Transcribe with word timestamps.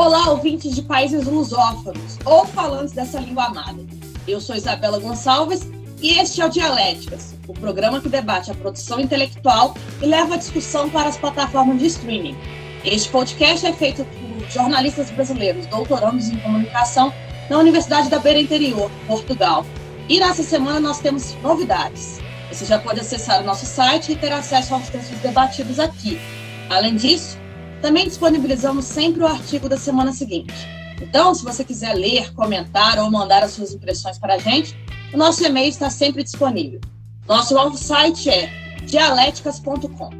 Olá, 0.00 0.30
ouvintes 0.30 0.76
de 0.76 0.82
países 0.82 1.26
lusófonos 1.26 2.18
ou 2.24 2.46
falantes 2.46 2.94
dessa 2.94 3.18
língua 3.18 3.46
amada. 3.46 3.84
Eu 4.28 4.40
sou 4.40 4.54
Isabela 4.54 5.00
Gonçalves 5.00 5.68
e 6.00 6.20
este 6.20 6.40
é 6.40 6.46
o 6.46 6.48
Dialéticas, 6.48 7.34
o 7.48 7.52
programa 7.52 8.00
que 8.00 8.08
debate 8.08 8.48
a 8.48 8.54
produção 8.54 9.00
intelectual 9.00 9.74
e 10.00 10.06
leva 10.06 10.34
a 10.34 10.38
discussão 10.38 10.88
para 10.88 11.08
as 11.08 11.16
plataformas 11.16 11.80
de 11.80 11.86
streaming. 11.86 12.36
Este 12.84 13.08
podcast 13.08 13.66
é 13.66 13.72
feito 13.72 14.04
por 14.04 14.48
jornalistas 14.48 15.10
brasileiros 15.10 15.66
doutorandos 15.66 16.28
em 16.28 16.38
comunicação 16.38 17.12
na 17.50 17.58
Universidade 17.58 18.08
da 18.08 18.20
Beira 18.20 18.38
Interior, 18.38 18.88
Portugal. 19.04 19.66
E 20.08 20.20
nessa 20.20 20.44
semana 20.44 20.78
nós 20.78 21.00
temos 21.00 21.34
novidades. 21.42 22.20
Você 22.52 22.64
já 22.66 22.78
pode 22.78 23.00
acessar 23.00 23.42
o 23.42 23.44
nosso 23.44 23.66
site 23.66 24.12
e 24.12 24.16
ter 24.16 24.30
acesso 24.30 24.74
aos 24.74 24.88
textos 24.90 25.18
debatidos 25.18 25.80
aqui. 25.80 26.20
Além 26.70 26.94
disso, 26.94 27.36
também 27.80 28.06
disponibilizamos 28.06 28.84
sempre 28.84 29.22
o 29.22 29.26
artigo 29.26 29.68
da 29.68 29.76
semana 29.76 30.12
seguinte. 30.12 30.54
Então, 31.00 31.34
se 31.34 31.44
você 31.44 31.64
quiser 31.64 31.94
ler, 31.94 32.32
comentar 32.34 32.98
ou 32.98 33.10
mandar 33.10 33.42
as 33.42 33.52
suas 33.52 33.72
impressões 33.72 34.18
para 34.18 34.34
a 34.34 34.38
gente, 34.38 34.76
o 35.12 35.16
nosso 35.16 35.44
e-mail 35.44 35.68
está 35.68 35.88
sempre 35.90 36.22
disponível. 36.22 36.80
Nosso 37.26 37.54
novo 37.54 37.76
site 37.76 38.28
é 38.28 38.50
dialéticas.com. 38.84 40.10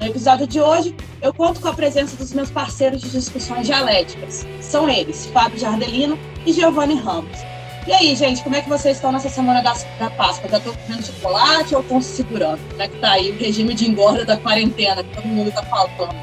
No 0.00 0.06
episódio 0.06 0.46
de 0.46 0.60
hoje, 0.60 0.96
eu 1.20 1.34
conto 1.34 1.60
com 1.60 1.68
a 1.68 1.74
presença 1.74 2.16
dos 2.16 2.32
meus 2.32 2.50
parceiros 2.50 3.02
de 3.02 3.10
discussões 3.10 3.66
dialéticas. 3.66 4.46
São 4.62 4.88
eles, 4.88 5.26
Fábio 5.26 5.58
Jardelino 5.58 6.18
e 6.46 6.52
Giovanni 6.52 6.94
Ramos. 6.94 7.49
E 7.86 7.92
aí, 7.92 8.14
gente, 8.14 8.42
como 8.42 8.54
é 8.54 8.60
que 8.60 8.68
vocês 8.68 8.96
estão 8.96 9.10
nessa 9.10 9.28
semana 9.28 9.62
da, 9.62 9.74
da 9.98 10.10
Páscoa? 10.10 10.50
Já 10.50 10.58
estão 10.58 10.74
comendo 10.74 11.06
chocolate 11.06 11.74
ou 11.74 11.80
estão 11.80 12.00
se 12.00 12.16
segurando? 12.16 12.60
Como 12.68 12.82
é 12.82 12.88
que 12.88 12.98
tá 12.98 13.12
aí 13.12 13.30
o 13.30 13.38
regime 13.38 13.74
de 13.74 13.88
engorda 13.88 14.24
da 14.24 14.36
quarentena 14.36 15.02
que 15.02 15.14
todo 15.14 15.26
mundo 15.26 15.48
está 15.48 15.62
falando? 15.62 16.14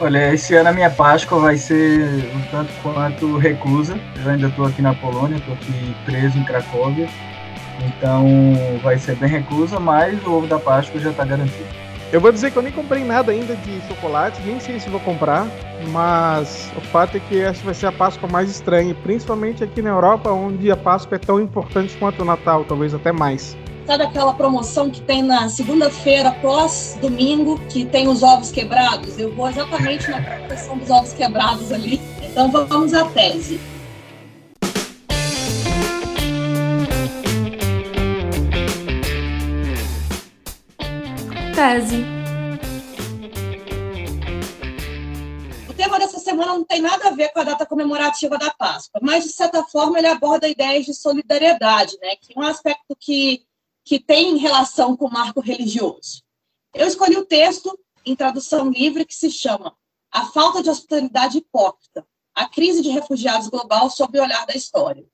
Olha, 0.00 0.32
esse 0.32 0.54
ano 0.54 0.70
a 0.70 0.72
minha 0.72 0.90
Páscoa 0.90 1.38
vai 1.38 1.56
ser 1.56 2.30
um 2.34 2.42
tanto 2.50 2.72
quanto 2.82 3.36
reclusa. 3.38 3.98
Eu 4.22 4.30
ainda 4.30 4.48
estou 4.48 4.66
aqui 4.66 4.82
na 4.82 4.94
Polônia, 4.94 5.36
estou 5.36 5.54
aqui 5.54 5.96
preso 6.04 6.38
em 6.38 6.44
Cracóvia. 6.44 7.08
Então 7.86 8.26
vai 8.82 8.98
ser 8.98 9.16
bem 9.16 9.28
reclusa, 9.28 9.78
mas 9.78 10.22
o 10.26 10.32
ovo 10.32 10.46
da 10.46 10.58
Páscoa 10.58 11.00
já 11.00 11.10
está 11.10 11.24
garantido. 11.24 11.85
Eu 12.12 12.20
vou 12.20 12.30
dizer 12.30 12.52
que 12.52 12.56
eu 12.56 12.62
nem 12.62 12.72
comprei 12.72 13.02
nada 13.02 13.32
ainda 13.32 13.56
de 13.56 13.80
chocolate, 13.88 14.40
nem 14.42 14.60
sei 14.60 14.78
se 14.78 14.88
vou 14.88 15.00
comprar, 15.00 15.48
mas 15.88 16.70
o 16.76 16.80
fato 16.80 17.16
é 17.16 17.20
que 17.20 17.40
essa 17.40 17.64
vai 17.64 17.74
ser 17.74 17.86
a 17.86 17.92
Páscoa 17.92 18.28
mais 18.28 18.48
estranha, 18.48 18.94
principalmente 19.02 19.64
aqui 19.64 19.82
na 19.82 19.90
Europa, 19.90 20.30
onde 20.30 20.70
a 20.70 20.76
Páscoa 20.76 21.16
é 21.16 21.18
tão 21.18 21.40
importante 21.40 21.96
quanto 21.96 22.22
o 22.22 22.24
Natal, 22.24 22.64
talvez 22.64 22.94
até 22.94 23.10
mais. 23.10 23.56
Sabe 23.86 24.04
aquela 24.04 24.34
promoção 24.34 24.88
que 24.88 25.00
tem 25.00 25.22
na 25.22 25.48
segunda-feira, 25.48 26.30
pós 26.42 26.96
domingo, 27.00 27.58
que 27.68 27.84
tem 27.84 28.08
os 28.08 28.22
ovos 28.22 28.52
quebrados? 28.52 29.18
Eu 29.18 29.34
vou 29.34 29.48
exatamente 29.48 30.08
na 30.08 30.20
promoção 30.22 30.78
dos 30.78 30.90
ovos 30.90 31.12
quebrados 31.12 31.72
ali. 31.72 32.00
Então 32.22 32.50
vamos 32.50 32.94
à 32.94 33.04
tese. 33.06 33.60
Tese. 41.56 42.04
O 45.66 45.72
tema 45.72 45.98
dessa 45.98 46.18
semana 46.18 46.52
não 46.52 46.62
tem 46.62 46.82
nada 46.82 47.08
a 47.08 47.12
ver 47.12 47.30
com 47.32 47.40
a 47.40 47.44
data 47.44 47.64
comemorativa 47.64 48.36
da 48.36 48.52
Páscoa, 48.52 49.00
mas, 49.02 49.24
de 49.24 49.30
certa 49.30 49.64
forma, 49.64 49.98
ele 49.98 50.06
aborda 50.06 50.46
ideias 50.46 50.84
de 50.84 50.92
solidariedade, 50.92 51.96
né? 52.02 52.14
que 52.16 52.34
é 52.36 52.38
um 52.38 52.42
aspecto 52.42 52.94
que, 53.00 53.42
que 53.82 53.98
tem 53.98 54.36
relação 54.36 54.94
com 54.94 55.06
o 55.06 55.10
marco 55.10 55.40
religioso. 55.40 56.22
Eu 56.74 56.86
escolhi 56.86 57.16
o 57.16 57.24
texto 57.24 57.78
em 58.04 58.14
tradução 58.14 58.68
livre 58.68 59.06
que 59.06 59.14
se 59.14 59.30
chama 59.30 59.74
A 60.12 60.26
Falta 60.26 60.62
de 60.62 60.68
Hospitalidade 60.68 61.38
Hipócrita, 61.38 62.06
a 62.34 62.46
crise 62.46 62.82
de 62.82 62.90
refugiados 62.90 63.48
global 63.48 63.88
sob 63.88 64.18
o 64.18 64.22
olhar 64.22 64.44
da 64.44 64.54
história. 64.54 65.06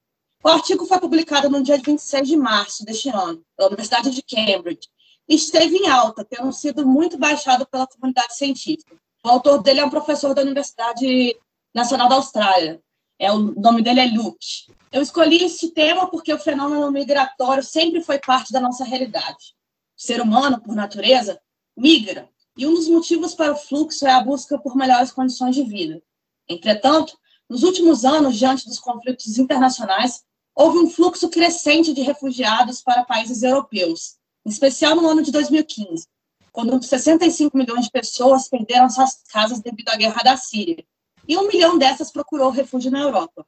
O 0.43 0.49
artigo 0.49 0.85
foi 0.87 0.99
publicado 0.99 1.49
no 1.49 1.63
dia 1.63 1.79
26 1.79 2.27
de 2.27 2.37
março 2.37 2.85
deste 2.85 3.09
ano, 3.11 3.45
pela 3.57 3.69
Universidade 3.69 4.11
de 4.11 4.23
Cambridge, 4.23 4.89
esteve 5.29 5.77
em 5.77 5.89
alta, 5.89 6.25
tendo 6.25 6.53
sido 6.53 6.87
muito 6.87 7.19
baixado 7.19 7.67
pela 7.67 7.87
comunidade 7.87 8.37
científica. 8.37 8.97
O 9.25 9.29
autor 9.29 9.63
dele 9.63 9.81
é 9.81 9.85
um 9.85 9.91
professor 9.91 10.35
da 10.35 10.43
Universidade 10.43 11.37
Nacional 11.75 12.09
da 12.09 12.17
Austrália. 12.17 12.83
É, 13.19 13.31
o 13.31 13.39
nome 13.39 13.83
dele 13.83 14.01
é 14.01 14.07
Luke. 14.07 14.67
Eu 14.91 15.01
escolhi 15.01 15.45
esse 15.45 15.71
tema 15.71 16.09
porque 16.11 16.33
o 16.33 16.39
fenômeno 16.39 16.91
migratório 16.91 17.63
sempre 17.63 18.03
foi 18.03 18.19
parte 18.19 18.53
da 18.53 18.61
nossa 18.61 18.85
realidade. 18.85 19.55
O 19.97 20.03
ser 20.03 20.21
humano, 20.21 20.61
por 20.61 20.75
natureza, 20.75 21.41
migra, 21.77 22.29
e 22.57 22.67
um 22.67 22.75
dos 22.75 22.89
motivos 22.89 23.35
para 23.35 23.53
o 23.53 23.57
fluxo 23.57 24.07
é 24.07 24.11
a 24.11 24.21
busca 24.21 24.59
por 24.59 24.77
melhores 24.77 25.11
condições 25.11 25.55
de 25.55 25.63
vida. 25.63 26.03
Entretanto, 26.49 27.17
nos 27.49 27.63
últimos 27.63 28.05
anos, 28.05 28.37
diante 28.37 28.67
dos 28.67 28.79
conflitos 28.79 29.39
internacionais, 29.39 30.23
houve 30.55 30.79
um 30.79 30.91
fluxo 30.91 31.29
crescente 31.31 31.95
de 31.95 32.03
refugiados 32.03 32.83
para 32.83 33.05
países 33.05 33.43
europeus, 33.43 34.17
em 34.45 34.51
especial 34.51 34.97
no 34.97 35.09
ano 35.09 35.23
de 35.23 35.31
2015, 35.31 36.07
quando 36.51 36.83
65 36.83 37.57
milhões 37.57 37.87
de 37.87 37.91
pessoas 37.91 38.49
perderam 38.49 38.91
suas 38.91 39.23
casas 39.29 39.61
devido 39.61 39.89
à 39.89 39.97
guerra 39.97 40.23
da 40.23 40.37
Síria, 40.37 40.85
e 41.27 41.37
um 41.37 41.47
milhão 41.47 41.79
dessas 41.79 42.11
procurou 42.11 42.51
refúgio 42.51 42.91
na 42.91 43.01
Europa. 43.01 43.47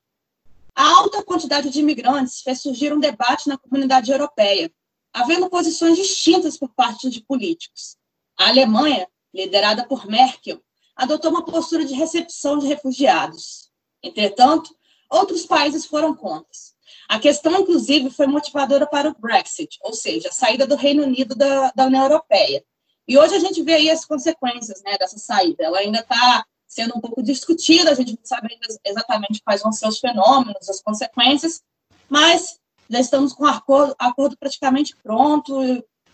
A 0.74 0.88
alta 0.98 1.22
quantidade 1.22 1.70
de 1.70 1.80
imigrantes 1.80 2.40
fez 2.40 2.60
surgir 2.60 2.92
um 2.92 2.98
debate 2.98 3.48
na 3.48 3.58
comunidade 3.58 4.10
europeia, 4.10 4.72
havendo 5.12 5.48
posições 5.48 5.96
distintas 5.96 6.56
por 6.56 6.70
parte 6.74 7.08
de 7.08 7.22
políticos. 7.22 7.96
A 8.36 8.48
Alemanha, 8.48 9.08
liderada 9.32 9.86
por 9.86 10.06
Merkel, 10.06 10.60
adotou 10.96 11.30
uma 11.30 11.44
postura 11.44 11.84
de 11.84 11.94
recepção 11.94 12.58
de 12.58 12.66
refugiados. 12.66 13.70
Entretanto, 14.02 14.74
outros 15.10 15.46
países 15.46 15.86
foram 15.86 16.14
contra. 16.14 16.73
A 17.08 17.18
questão, 17.18 17.60
inclusive, 17.60 18.10
foi 18.10 18.26
motivadora 18.26 18.86
para 18.86 19.10
o 19.10 19.16
Brexit, 19.18 19.78
ou 19.82 19.92
seja, 19.92 20.28
a 20.28 20.32
saída 20.32 20.66
do 20.66 20.76
Reino 20.76 21.02
Unido 21.02 21.34
da, 21.34 21.70
da 21.74 21.86
União 21.86 22.04
Europeia. 22.04 22.64
E 23.06 23.18
hoje 23.18 23.34
a 23.34 23.38
gente 23.38 23.62
vê 23.62 23.74
aí 23.74 23.90
as 23.90 24.04
consequências 24.04 24.82
né, 24.82 24.96
dessa 24.98 25.18
saída. 25.18 25.64
Ela 25.64 25.78
ainda 25.78 26.00
está 26.00 26.44
sendo 26.66 26.96
um 26.96 27.00
pouco 27.00 27.22
discutida, 27.22 27.90
a 27.90 27.94
gente 27.94 28.12
não 28.12 28.24
sabe 28.24 28.48
ainda 28.50 28.66
exatamente 28.84 29.42
quais 29.44 29.62
vão 29.62 29.70
ser 29.70 29.86
os 29.86 30.00
fenômenos, 30.00 30.68
as 30.68 30.82
consequências, 30.82 31.62
mas 32.08 32.58
já 32.88 32.98
estamos 32.98 33.32
com 33.32 33.44
o 33.44 33.46
acordo, 33.46 33.94
acordo 33.98 34.36
praticamente 34.36 34.96
pronto 34.96 35.62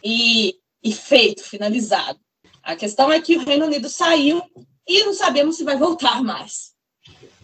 e, 0.05 0.59
e 0.83 0.93
feito, 0.93 1.43
finalizado. 1.43 2.19
A 2.63 2.77
questão 2.77 3.11
é 3.11 3.21
que 3.21 3.37
o 3.37 3.45
Reino 3.45 3.67
Unido 3.67 3.89
saiu 3.89 4.43
e 4.87 5.05
não 5.05 5.15
sabemos 5.15 5.57
se 5.57 5.65
vai 5.65 5.79
voltar 5.79 6.23
mais. 6.23 6.73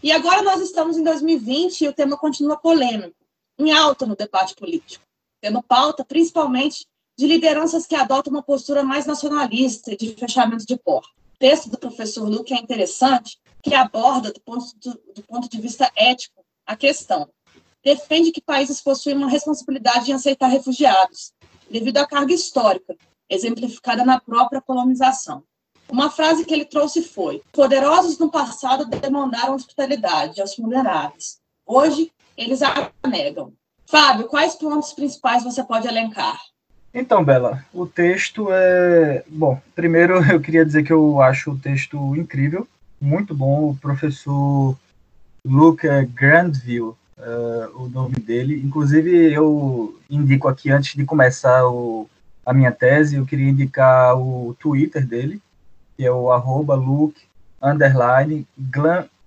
E 0.02 0.12
agora 0.12 0.42
nós 0.42 0.60
estamos 0.60 0.98
em 0.98 1.02
2020 1.02 1.80
e 1.82 1.88
o 1.88 1.94
tema 1.94 2.18
continua 2.18 2.58
polêmico 2.58 3.16
em 3.58 3.72
alta 3.72 4.06
no 4.06 4.16
debate 4.16 4.54
político, 4.54 5.04
tendo 5.40 5.62
pauta 5.62 6.04
principalmente 6.04 6.86
de 7.18 7.26
lideranças 7.26 7.86
que 7.86 7.94
adotam 7.94 8.32
uma 8.32 8.42
postura 8.42 8.82
mais 8.82 9.06
nacionalista 9.06 9.92
e 9.92 9.96
de 9.96 10.14
fechamento 10.14 10.66
de 10.66 10.76
porta. 10.76 11.08
O 11.34 11.38
texto 11.38 11.70
do 11.70 11.78
professor 11.78 12.28
Luke 12.28 12.52
é 12.52 12.58
interessante, 12.58 13.38
que 13.62 13.74
aborda, 13.74 14.32
do 14.32 14.40
ponto, 14.40 14.66
do, 14.76 15.00
do 15.14 15.22
ponto 15.22 15.48
de 15.48 15.60
vista 15.60 15.90
ético, 15.96 16.44
a 16.66 16.76
questão. 16.76 17.28
Defende 17.82 18.32
que 18.32 18.40
países 18.40 18.80
possuem 18.80 19.16
uma 19.16 19.28
responsabilidade 19.28 20.10
em 20.10 20.14
aceitar 20.14 20.48
refugiados, 20.48 21.32
devido 21.70 21.98
à 21.98 22.06
carga 22.06 22.32
histórica, 22.32 22.96
exemplificada 23.28 24.04
na 24.04 24.20
própria 24.20 24.60
colonização. 24.60 25.42
Uma 25.88 26.10
frase 26.10 26.44
que 26.44 26.52
ele 26.52 26.64
trouxe 26.64 27.02
foi: 27.02 27.42
Poderosos 27.52 28.18
no 28.18 28.30
passado 28.30 28.84
demandaram 28.86 29.54
hospitalidade 29.54 30.40
aos 30.40 30.56
vulneráveis. 30.56 31.38
Hoje, 31.64 32.12
eles 32.36 32.62
a 32.62 32.90
negam. 33.06 33.52
Fábio, 33.86 34.26
quais 34.26 34.54
pontos 34.54 34.92
principais 34.92 35.44
você 35.44 35.62
pode 35.62 35.86
elencar? 35.86 36.36
Então, 36.92 37.24
Bela, 37.24 37.64
o 37.72 37.86
texto 37.86 38.48
é. 38.50 39.22
Bom, 39.28 39.60
primeiro 39.74 40.14
eu 40.32 40.40
queria 40.40 40.64
dizer 40.64 40.82
que 40.82 40.92
eu 40.92 41.20
acho 41.20 41.52
o 41.52 41.58
texto 41.58 42.16
incrível, 42.16 42.66
muito 43.00 43.34
bom. 43.34 43.70
O 43.70 43.76
professor 43.76 44.76
Luke 45.44 45.86
Grandville, 46.14 46.94
uh, 47.18 47.70
o 47.74 47.88
nome 47.88 48.16
dele. 48.16 48.60
Inclusive, 48.64 49.32
eu 49.32 49.98
indico 50.10 50.48
aqui, 50.48 50.70
antes 50.70 50.94
de 50.94 51.04
começar 51.04 51.68
o, 51.68 52.08
a 52.44 52.52
minha 52.52 52.72
tese, 52.72 53.16
eu 53.16 53.26
queria 53.26 53.50
indicar 53.50 54.18
o 54.18 54.56
Twitter 54.58 55.06
dele, 55.06 55.40
que 55.96 56.04
é 56.04 56.10
o 56.10 56.32
arroba 56.32 56.74
Luke 56.74 57.20
underline 57.62 58.46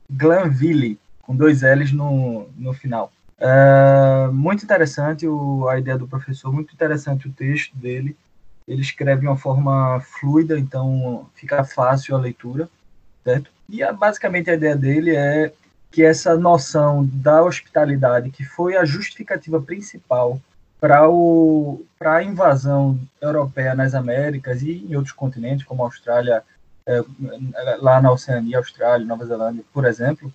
Glanville 0.10 1.00
com 1.30 1.36
dois 1.36 1.62
L's 1.62 1.92
no, 1.92 2.50
no 2.58 2.74
final. 2.74 3.12
É, 3.38 4.28
muito 4.34 4.64
interessante 4.64 5.28
o, 5.28 5.70
a 5.70 5.78
ideia 5.78 5.96
do 5.96 6.08
professor, 6.08 6.52
muito 6.52 6.74
interessante 6.74 7.28
o 7.28 7.31
texto 7.31 7.78
dele. 7.78 8.18
Ele 8.68 8.81
escreve 8.81 9.22
de 9.22 9.28
uma 9.28 9.38
forma 9.38 10.00
fluida, 10.00 10.58
então 10.58 11.30
fica 11.36 11.64
fácil 11.64 12.16
a 12.16 12.20
leitura, 12.20 12.68
certo? 13.24 13.52
E 13.70 13.84
a, 13.84 13.94
basicamente 13.94 14.50
a 14.50 14.56
ideia 14.56 14.76
dele 14.76 15.16
é 15.16 15.54
que 15.92 16.04
essa 16.04 16.36
noção 16.36 17.06
da 17.06 17.44
hospitalidade, 17.44 18.31
que 18.31 18.44
foi 18.44 18.76
a 18.76 18.84
justificativa 18.84 19.62
principal 19.62 20.42
para 20.80 22.16
a 22.16 22.24
invasão 22.24 23.00
europeia 23.22 23.76
nas 23.76 23.94
Américas 23.94 24.64
e 24.64 24.84
em 24.90 24.96
outros 24.96 25.14
continentes, 25.14 25.64
como 25.64 25.84
a 25.84 25.86
Austrália, 25.86 26.42
é, 26.88 27.04
lá 27.81 28.02
na 28.02 28.12
Oceania, 28.12 28.58
Austrália, 28.58 29.06
Nova 29.06 29.28
Zelândia, 29.28 29.64
por 29.72 29.86
exemplo, 29.86 30.34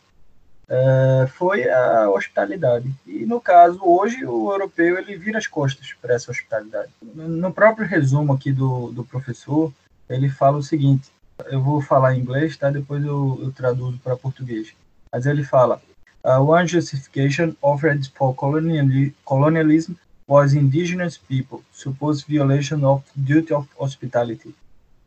é, 0.68 1.26
foi 1.26 1.68
a 1.68 2.08
hospitalidade. 2.10 2.92
E 3.06 3.26
no 3.26 3.40
caso, 3.40 3.78
hoje, 3.82 4.24
o 4.24 4.50
europeu 4.52 4.98
ele 4.98 5.16
vira 5.16 5.38
as 5.38 5.46
costas 5.46 5.92
para 6.00 6.14
essa 6.14 6.30
hospitalidade. 6.30 6.90
No 7.02 7.52
próprio 7.52 7.86
resumo 7.86 8.32
aqui 8.32 8.52
do, 8.52 8.90
do 8.90 9.04
professor, 9.04 9.72
ele 10.08 10.28
fala 10.28 10.58
o 10.58 10.62
seguinte: 10.62 11.10
eu 11.46 11.60
vou 11.62 11.80
falar 11.80 12.14
em 12.14 12.20
inglês, 12.20 12.56
tá? 12.56 12.70
Depois 12.70 13.04
eu, 13.04 13.38
eu 13.42 13.52
traduzo 13.52 13.98
para 13.98 14.16
português. 14.16 14.72
Mas 15.12 15.26
ele 15.26 15.44
fala: 15.44 15.80
One 16.24 16.66
justification 16.66 17.54
offered 17.60 18.10
for 18.14 18.34
colonialism 18.34 19.94
was 20.26 20.54
indigenous 20.54 21.18
people, 21.18 21.62
supposed 21.70 22.26
violation 22.26 22.82
of 22.84 23.04
duty 23.14 23.52
of 23.52 23.68
hospitality. 23.78 24.54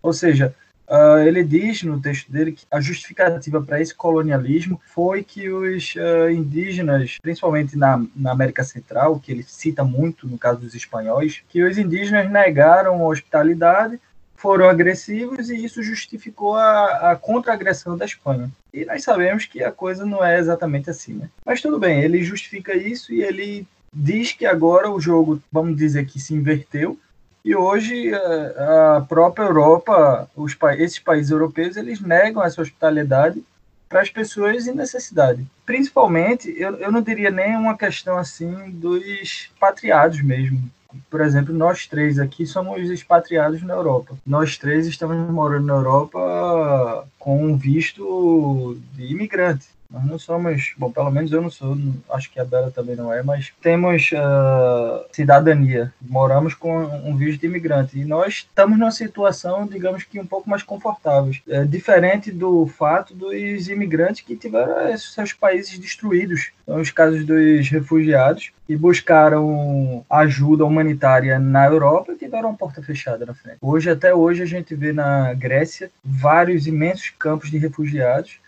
Ou 0.03 0.13
seja, 0.13 0.55
Uh, 0.87 1.19
ele 1.27 1.43
diz 1.43 1.83
no 1.83 1.99
texto 1.99 2.31
dele 2.31 2.53
que 2.53 2.65
a 2.71 2.79
justificativa 2.79 3.61
para 3.61 3.81
esse 3.81 3.93
colonialismo 3.93 4.79
foi 4.85 5.21
que 5.21 5.49
os 5.49 5.95
uh, 5.95 6.29
indígenas, 6.29 7.17
principalmente 7.21 7.77
na, 7.77 8.01
na, 8.15 8.31
América 8.31 8.63
Central, 8.63 9.19
que 9.19 9.31
ele 9.31 9.43
cita 9.43 9.83
muito 9.83 10.25
no 10.25 10.37
caso 10.37 10.61
dos 10.61 10.73
espanhóis, 10.73 11.43
que 11.49 11.61
os 11.61 11.77
indígenas 11.77 12.31
negaram 12.31 13.01
a 13.01 13.07
hospitalidade, 13.07 13.99
foram 14.37 14.69
agressivos 14.69 15.49
e 15.49 15.65
isso 15.65 15.83
justificou 15.83 16.55
a, 16.55 17.11
a 17.11 17.15
contra-agressão 17.17 17.97
da 17.97 18.05
Espanha. 18.05 18.49
E 18.73 18.85
nós 18.85 19.03
sabemos 19.03 19.45
que 19.45 19.63
a 19.63 19.71
coisa 19.71 20.05
não 20.05 20.23
é 20.23 20.39
exatamente 20.39 20.89
assim, 20.89 21.15
né? 21.15 21.29
Mas 21.45 21.59
tudo 21.59 21.79
bem, 21.79 22.01
ele 22.01 22.23
justifica 22.23 22.75
isso 22.75 23.11
e 23.11 23.21
ele 23.23 23.67
diz 23.91 24.31
que 24.31 24.45
agora 24.45 24.89
o 24.89 25.01
jogo, 25.01 25.41
vamos 25.51 25.75
dizer 25.75 26.05
que 26.05 26.19
se 26.19 26.33
inverteu, 26.33 26.97
e 27.47 27.55
hoje 27.55 28.11
a 28.13 29.05
própria 29.07 29.45
Europa, 29.45 30.29
os 30.35 30.53
esses 30.77 30.99
países 30.99 31.31
europeus, 31.31 31.77
eles 31.77 32.01
negam 32.01 32.43
essa 32.43 32.61
hospitalidade 32.61 33.41
para 33.87 34.01
as 34.01 34.09
pessoas 34.09 34.67
em 34.67 34.75
necessidade. 34.75 35.47
Principalmente, 35.65 36.53
eu, 36.57 36.75
eu 36.75 36.91
não 36.91 37.01
diria 37.01 37.31
nem 37.31 37.55
uma 37.55 37.77
questão 37.77 38.17
assim 38.17 38.69
dos 38.71 39.49
patriados 39.57 40.21
mesmo. 40.21 40.61
Por 41.09 41.21
exemplo, 41.21 41.53
nós 41.53 41.87
três 41.87 42.19
aqui 42.19 42.45
somos 42.45 42.89
expatriados 42.89 43.61
na 43.63 43.75
Europa. 43.75 44.17
Nós 44.25 44.57
três 44.57 44.85
estamos 44.85 45.15
morando 45.31 45.67
na 45.67 45.75
Europa 45.75 47.07
com 47.17 47.45
um 47.45 47.55
visto 47.55 48.77
de 48.93 49.05
imigrante. 49.05 49.67
Nós 49.89 50.05
não 50.05 50.19
somos, 50.19 50.73
bom, 50.77 50.91
pelo 50.91 51.09
menos 51.09 51.31
eu 51.31 51.41
não 51.41 51.49
sou, 51.49 51.77
acho 52.11 52.31
que 52.31 52.39
a 52.39 52.45
Bela 52.45 52.71
também 52.71 52.95
não 52.95 53.11
é, 53.11 53.23
mas 53.23 53.53
temos 53.61 54.11
uh, 54.11 55.05
cidadania, 55.11 55.93
moramos 56.01 56.53
com 56.53 56.83
um 56.83 57.15
visto 57.15 57.41
de 57.41 57.47
imigrante 57.47 57.97
e 57.97 58.05
nós 58.05 58.45
estamos 58.47 58.77
numa 58.77 58.91
situação, 58.91 59.65
digamos 59.65 60.03
que 60.03 60.19
um 60.19 60.25
pouco 60.25 60.49
mais 60.49 60.63
confortável, 60.63 61.31
é, 61.47 61.63
diferente 61.63 62.31
do 62.31 62.67
fato 62.67 63.13
dos 63.13 63.69
imigrantes 63.69 64.21
que 64.21 64.35
tiveram 64.35 64.95
seus 64.97 65.31
países 65.31 65.79
destruídos, 65.79 66.51
são 66.65 66.81
os 66.81 66.91
casos 66.91 67.25
dos 67.25 67.69
refugiados 67.69 68.51
que 68.67 68.75
buscaram 68.75 70.05
ajuda 70.09 70.65
humanitária 70.65 71.39
na 71.39 71.65
Europa 71.65 72.11
e 72.11 72.17
tiveram 72.17 72.53
porta 72.53 72.83
fechada 72.83 73.25
na 73.25 73.33
frente. 73.33 73.57
Hoje, 73.61 73.89
até 73.89 74.13
hoje, 74.13 74.43
a 74.43 74.45
gente 74.45 74.75
vê 74.75 74.91
na 74.91 75.33
Grécia 75.33 75.89
vários 76.03 76.67
imensos 76.67 77.09
campos 77.17 77.49
de 77.49 77.57
refugiados 77.57 78.39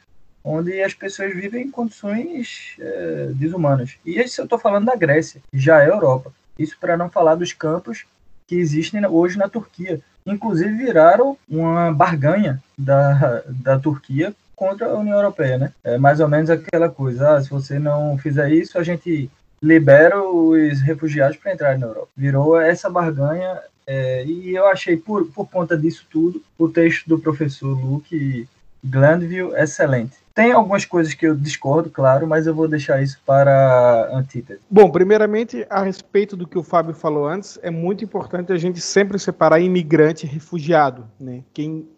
onde 0.44 0.82
as 0.82 0.94
pessoas 0.94 1.34
vivem 1.34 1.66
em 1.66 1.72
condições 1.72 2.76
é, 2.80 3.30
desumanas. 3.34 3.96
E 4.06 4.20
isso 4.20 4.42
eu 4.42 4.46
estou 4.46 4.60
falando 4.60 4.86
da 4.86 4.96
Grécia, 4.96 5.42
já 5.54 5.84
é 5.84 5.90
Europa. 5.90 6.32
Isso 6.58 6.78
para 6.80 6.98
não 6.98 7.10
falar 7.10 7.36
dos 7.36 7.54
campos 7.54 8.06
que 8.48 8.56
existem 8.56 9.06
hoje 9.06 9.38
na 9.38 9.48
Turquia. 9.48 10.02
Inclusive 10.26 10.72
viraram 10.72 11.38
uma 11.48 11.92
barganha 11.92 12.62
da, 12.78 13.44
da 13.48 13.80
Turquia 13.80 14.34
contra 14.56 14.88
a 14.88 14.98
União 14.98 15.16
Europeia, 15.16 15.58
né? 15.58 15.74
É 15.84 15.98
mais 15.98 16.20
ou 16.20 16.28
menos 16.28 16.50
aquela 16.50 16.90
coisa, 16.90 17.38
ah, 17.38 17.42
se 17.42 17.50
você 17.50 17.80
não 17.80 18.18
fizer 18.18 18.52
isso, 18.52 18.78
a 18.78 18.84
gente 18.84 19.30
libera 19.62 20.22
os 20.22 20.82
refugiados 20.82 21.38
para 21.38 21.54
entrar 21.54 21.78
na 21.78 21.88
Europa. 21.88 22.10
Virou 22.16 22.60
essa 22.60 22.90
barganha 22.90 23.60
é, 23.88 24.26
e 24.26 24.56
eu 24.56 24.68
achei, 24.68 24.98
por, 24.98 25.26
por 25.28 25.50
conta 25.50 25.78
disso 25.78 26.06
tudo, 26.12 26.44
o 26.58 26.68
texto 26.68 27.08
do 27.08 27.20
professor 27.20 27.74
Luke 27.74 28.48
Glandville 28.84 29.54
excelente. 29.56 30.18
Tem 30.34 30.54
algumas 30.54 30.86
coisas 30.86 31.14
que 31.14 31.28
eu 31.28 31.36
discordo, 31.36 31.90
claro, 31.90 32.26
mas 32.26 32.48
eu 32.48 32.56
vou 32.56 32.68
deixar 32.68 33.02
isso 33.02 33.20
para 33.26 34.10
antítese. 34.14 34.62
Bom, 34.70 34.90
primeiramente, 34.90 35.68
a 35.70 35.84
respeito 35.84 36.38
do 36.38 36.48
que 36.48 36.58
o 36.58 36.64
Fábio 36.64 36.94
falou 36.94 37.28
antes, 37.28 37.60
é 37.62 37.70
muito 37.70 38.06
importante 38.06 38.54
a 38.54 38.58
gente 38.58 38.80
sempre 38.80 39.20
separar 39.20 39.60
imigrante 39.60 40.26
e 40.26 40.30
refugiado. 40.30 41.06
Né? 41.20 41.44
Quem 41.54 41.90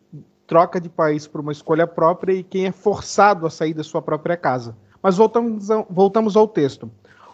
troca 0.47 0.81
de 0.81 0.89
país 0.89 1.27
por 1.27 1.39
uma 1.39 1.51
escolha 1.51 1.85
própria 1.85 2.33
e 2.33 2.43
quem 2.43 2.65
é 2.65 2.71
forçado 2.71 3.45
a 3.45 3.49
sair 3.49 3.73
da 3.73 3.83
sua 3.83 4.01
própria 4.01 4.35
casa. 4.35 4.75
Mas 5.01 5.17
voltamos, 5.17 5.67
voltamos 5.89 6.35
ao 6.35 6.47
texto. 6.47 6.91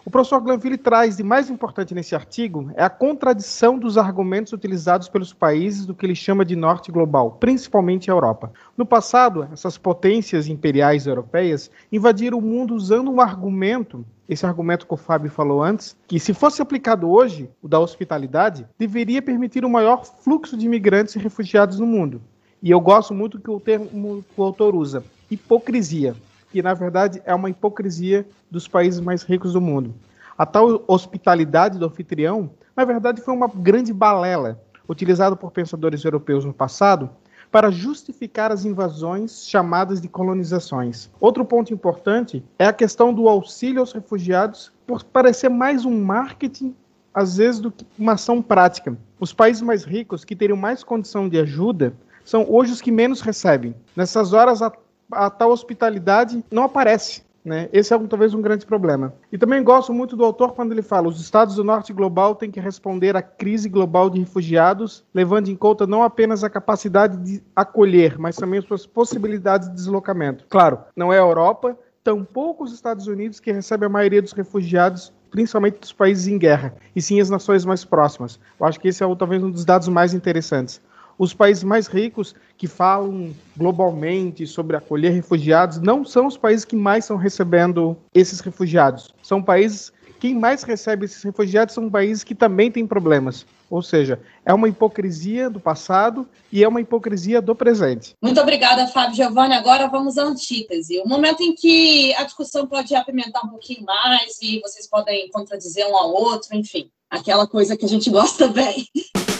O 0.08 0.10
professor 0.10 0.40
Glanville 0.40 0.78
traz 0.78 1.18
de 1.18 1.22
mais 1.22 1.50
importante 1.50 1.94
nesse 1.94 2.14
artigo 2.14 2.72
é 2.74 2.82
a 2.82 2.88
contradição 2.88 3.78
dos 3.78 3.98
argumentos 3.98 4.54
utilizados 4.54 5.06
pelos 5.06 5.34
países 5.34 5.84
do 5.84 5.94
que 5.94 6.06
ele 6.06 6.14
chama 6.14 6.46
de 6.46 6.56
norte 6.56 6.90
global, 6.90 7.32
principalmente 7.32 8.10
a 8.10 8.14
Europa. 8.14 8.50
No 8.74 8.86
passado, 8.86 9.46
essas 9.52 9.76
potências 9.76 10.48
imperiais 10.48 11.06
europeias 11.06 11.70
invadiram 11.92 12.38
o 12.38 12.40
mundo 12.40 12.74
usando 12.74 13.10
um 13.10 13.20
argumento 13.20 14.02
esse 14.26 14.46
argumento 14.46 14.86
que 14.86 14.94
o 14.94 14.96
Fábio 14.96 15.30
falou 15.30 15.62
antes, 15.62 15.94
que 16.06 16.18
se 16.18 16.32
fosse 16.32 16.62
aplicado 16.62 17.10
hoje, 17.10 17.50
o 17.62 17.68
da 17.68 17.78
hospitalidade, 17.78 18.66
deveria 18.78 19.20
permitir 19.20 19.62
um 19.62 19.70
maior 19.70 20.06
fluxo 20.06 20.56
de 20.56 20.64
imigrantes 20.64 21.16
e 21.16 21.18
refugiados 21.18 21.78
no 21.78 21.86
mundo. 21.86 22.22
E 22.62 22.70
eu 22.70 22.80
gosto 22.80 23.12
muito 23.12 23.38
que 23.38 23.50
o 23.50 23.60
termo 23.60 24.22
que 24.22 24.40
o 24.40 24.42
autor 24.42 24.74
usa, 24.74 25.04
hipocrisia 25.30 26.16
que 26.50 26.62
na 26.62 26.74
verdade 26.74 27.22
é 27.24 27.34
uma 27.34 27.50
hipocrisia 27.50 28.26
dos 28.50 28.66
países 28.66 29.00
mais 29.00 29.22
ricos 29.22 29.52
do 29.52 29.60
mundo. 29.60 29.94
A 30.36 30.46
tal 30.46 30.82
hospitalidade 30.86 31.78
do 31.78 31.86
anfitrião, 31.86 32.50
na 32.76 32.84
verdade, 32.84 33.20
foi 33.20 33.34
uma 33.34 33.48
grande 33.48 33.92
balela 33.92 34.60
utilizada 34.88 35.34
por 35.34 35.50
pensadores 35.50 36.04
europeus 36.04 36.44
no 36.44 36.54
passado 36.54 37.10
para 37.50 37.70
justificar 37.70 38.52
as 38.52 38.64
invasões 38.64 39.46
chamadas 39.48 40.00
de 40.00 40.08
colonizações. 40.08 41.10
Outro 41.20 41.44
ponto 41.44 41.72
importante 41.72 42.44
é 42.58 42.66
a 42.66 42.72
questão 42.72 43.12
do 43.12 43.28
auxílio 43.28 43.80
aos 43.80 43.92
refugiados, 43.92 44.72
por 44.86 45.02
parecer 45.02 45.48
mais 45.48 45.84
um 45.84 46.04
marketing, 46.04 46.74
às 47.12 47.36
vezes, 47.38 47.60
do 47.60 47.70
que 47.70 47.86
uma 47.98 48.12
ação 48.12 48.42
prática. 48.42 48.96
Os 49.18 49.32
países 49.32 49.62
mais 49.62 49.82
ricos, 49.82 50.24
que 50.24 50.36
teriam 50.36 50.56
mais 50.56 50.84
condição 50.84 51.28
de 51.28 51.38
ajuda, 51.38 51.92
são 52.24 52.46
hoje 52.48 52.72
os 52.72 52.82
que 52.82 52.92
menos 52.92 53.22
recebem. 53.22 53.74
Nessas 53.96 54.32
horas, 54.32 54.60
a 54.60 54.70
a 55.12 55.30
tal 55.30 55.50
hospitalidade 55.50 56.44
não 56.50 56.64
aparece. 56.64 57.22
Né? 57.44 57.68
Esse 57.72 57.94
é 57.94 57.98
talvez 58.06 58.34
um 58.34 58.42
grande 58.42 58.66
problema. 58.66 59.14
E 59.32 59.38
também 59.38 59.62
gosto 59.62 59.92
muito 59.92 60.16
do 60.16 60.24
autor 60.24 60.52
quando 60.52 60.72
ele 60.72 60.82
fala: 60.82 61.08
os 61.08 61.20
Estados 61.20 61.54
do 61.56 61.64
Norte 61.64 61.92
global 61.92 62.34
têm 62.34 62.50
que 62.50 62.60
responder 62.60 63.16
à 63.16 63.22
crise 63.22 63.68
global 63.68 64.10
de 64.10 64.20
refugiados, 64.20 65.04
levando 65.14 65.48
em 65.48 65.56
conta 65.56 65.86
não 65.86 66.02
apenas 66.02 66.44
a 66.44 66.50
capacidade 66.50 67.16
de 67.16 67.42
acolher, 67.56 68.18
mas 68.18 68.36
também 68.36 68.60
suas 68.60 68.84
possibilidades 68.84 69.68
de 69.68 69.74
deslocamento. 69.74 70.44
Claro, 70.48 70.80
não 70.94 71.12
é 71.12 71.16
a 71.16 71.22
Europa, 71.22 71.78
tampouco 72.04 72.64
os 72.64 72.72
Estados 72.72 73.06
Unidos 73.06 73.40
que 73.40 73.50
recebem 73.50 73.86
a 73.86 73.90
maioria 73.90 74.20
dos 74.20 74.32
refugiados 74.32 75.12
principalmente 75.30 75.80
dos 75.80 75.92
países 75.92 76.26
em 76.26 76.38
guerra, 76.38 76.74
e 76.96 77.02
sim 77.02 77.20
as 77.20 77.30
nações 77.30 77.64
mais 77.64 77.84
próximas. 77.84 78.40
Eu 78.58 78.66
acho 78.66 78.80
que 78.80 78.88
esse 78.88 79.04
é 79.04 79.14
talvez 79.14 79.42
um 79.42 79.50
dos 79.50 79.64
dados 79.64 79.88
mais 79.88 80.14
interessantes. 80.14 80.80
Os 81.18 81.34
países 81.34 81.64
mais 81.64 81.86
ricos 81.88 82.34
que 82.56 82.68
falam 82.68 83.34
globalmente 83.56 84.46
sobre 84.46 84.76
acolher 84.76 85.10
refugiados 85.10 85.78
não 85.78 86.04
são 86.04 86.26
os 86.26 86.36
países 86.36 86.64
que 86.64 86.76
mais 86.76 87.04
estão 87.04 87.16
recebendo 87.16 87.96
esses 88.14 88.40
refugiados. 88.40 89.12
São 89.22 89.42
países 89.42 89.92
quem 90.18 90.34
mais 90.34 90.64
recebe 90.64 91.04
esses 91.04 91.22
refugiados 91.22 91.74
são 91.74 91.88
países 91.88 92.24
que 92.24 92.34
também 92.34 92.70
têm 92.70 92.86
problemas. 92.86 93.46
Ou 93.70 93.82
seja, 93.82 94.20
é 94.44 94.52
uma 94.52 94.68
hipocrisia 94.68 95.48
do 95.48 95.60
passado 95.60 96.26
e 96.50 96.64
é 96.64 96.68
uma 96.68 96.80
hipocrisia 96.80 97.40
do 97.40 97.54
presente. 97.54 98.14
Muito 98.20 98.40
obrigada, 98.40 98.86
Fábio 98.88 99.14
Giovanni. 99.14 99.54
Agora 99.54 99.86
vamos 99.88 100.18
à 100.18 100.24
antítese. 100.24 101.00
O 101.04 101.08
momento 101.08 101.42
em 101.42 101.54
que 101.54 102.14
a 102.14 102.24
discussão 102.24 102.66
pode 102.66 102.94
apimentar 102.94 103.44
um 103.44 103.50
pouquinho 103.50 103.84
mais 103.84 104.38
e 104.42 104.58
vocês 104.60 104.88
podem 104.88 105.30
contradizer 105.30 105.86
um 105.86 105.96
ao 105.96 106.12
outro, 106.12 106.56
enfim, 106.56 106.90
aquela 107.08 107.46
coisa 107.46 107.76
que 107.76 107.84
a 107.84 107.88
gente 107.88 108.10
gosta 108.10 108.48
bem. 108.48 108.86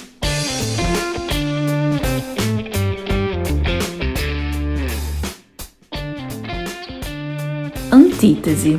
Antítese. 8.19 8.79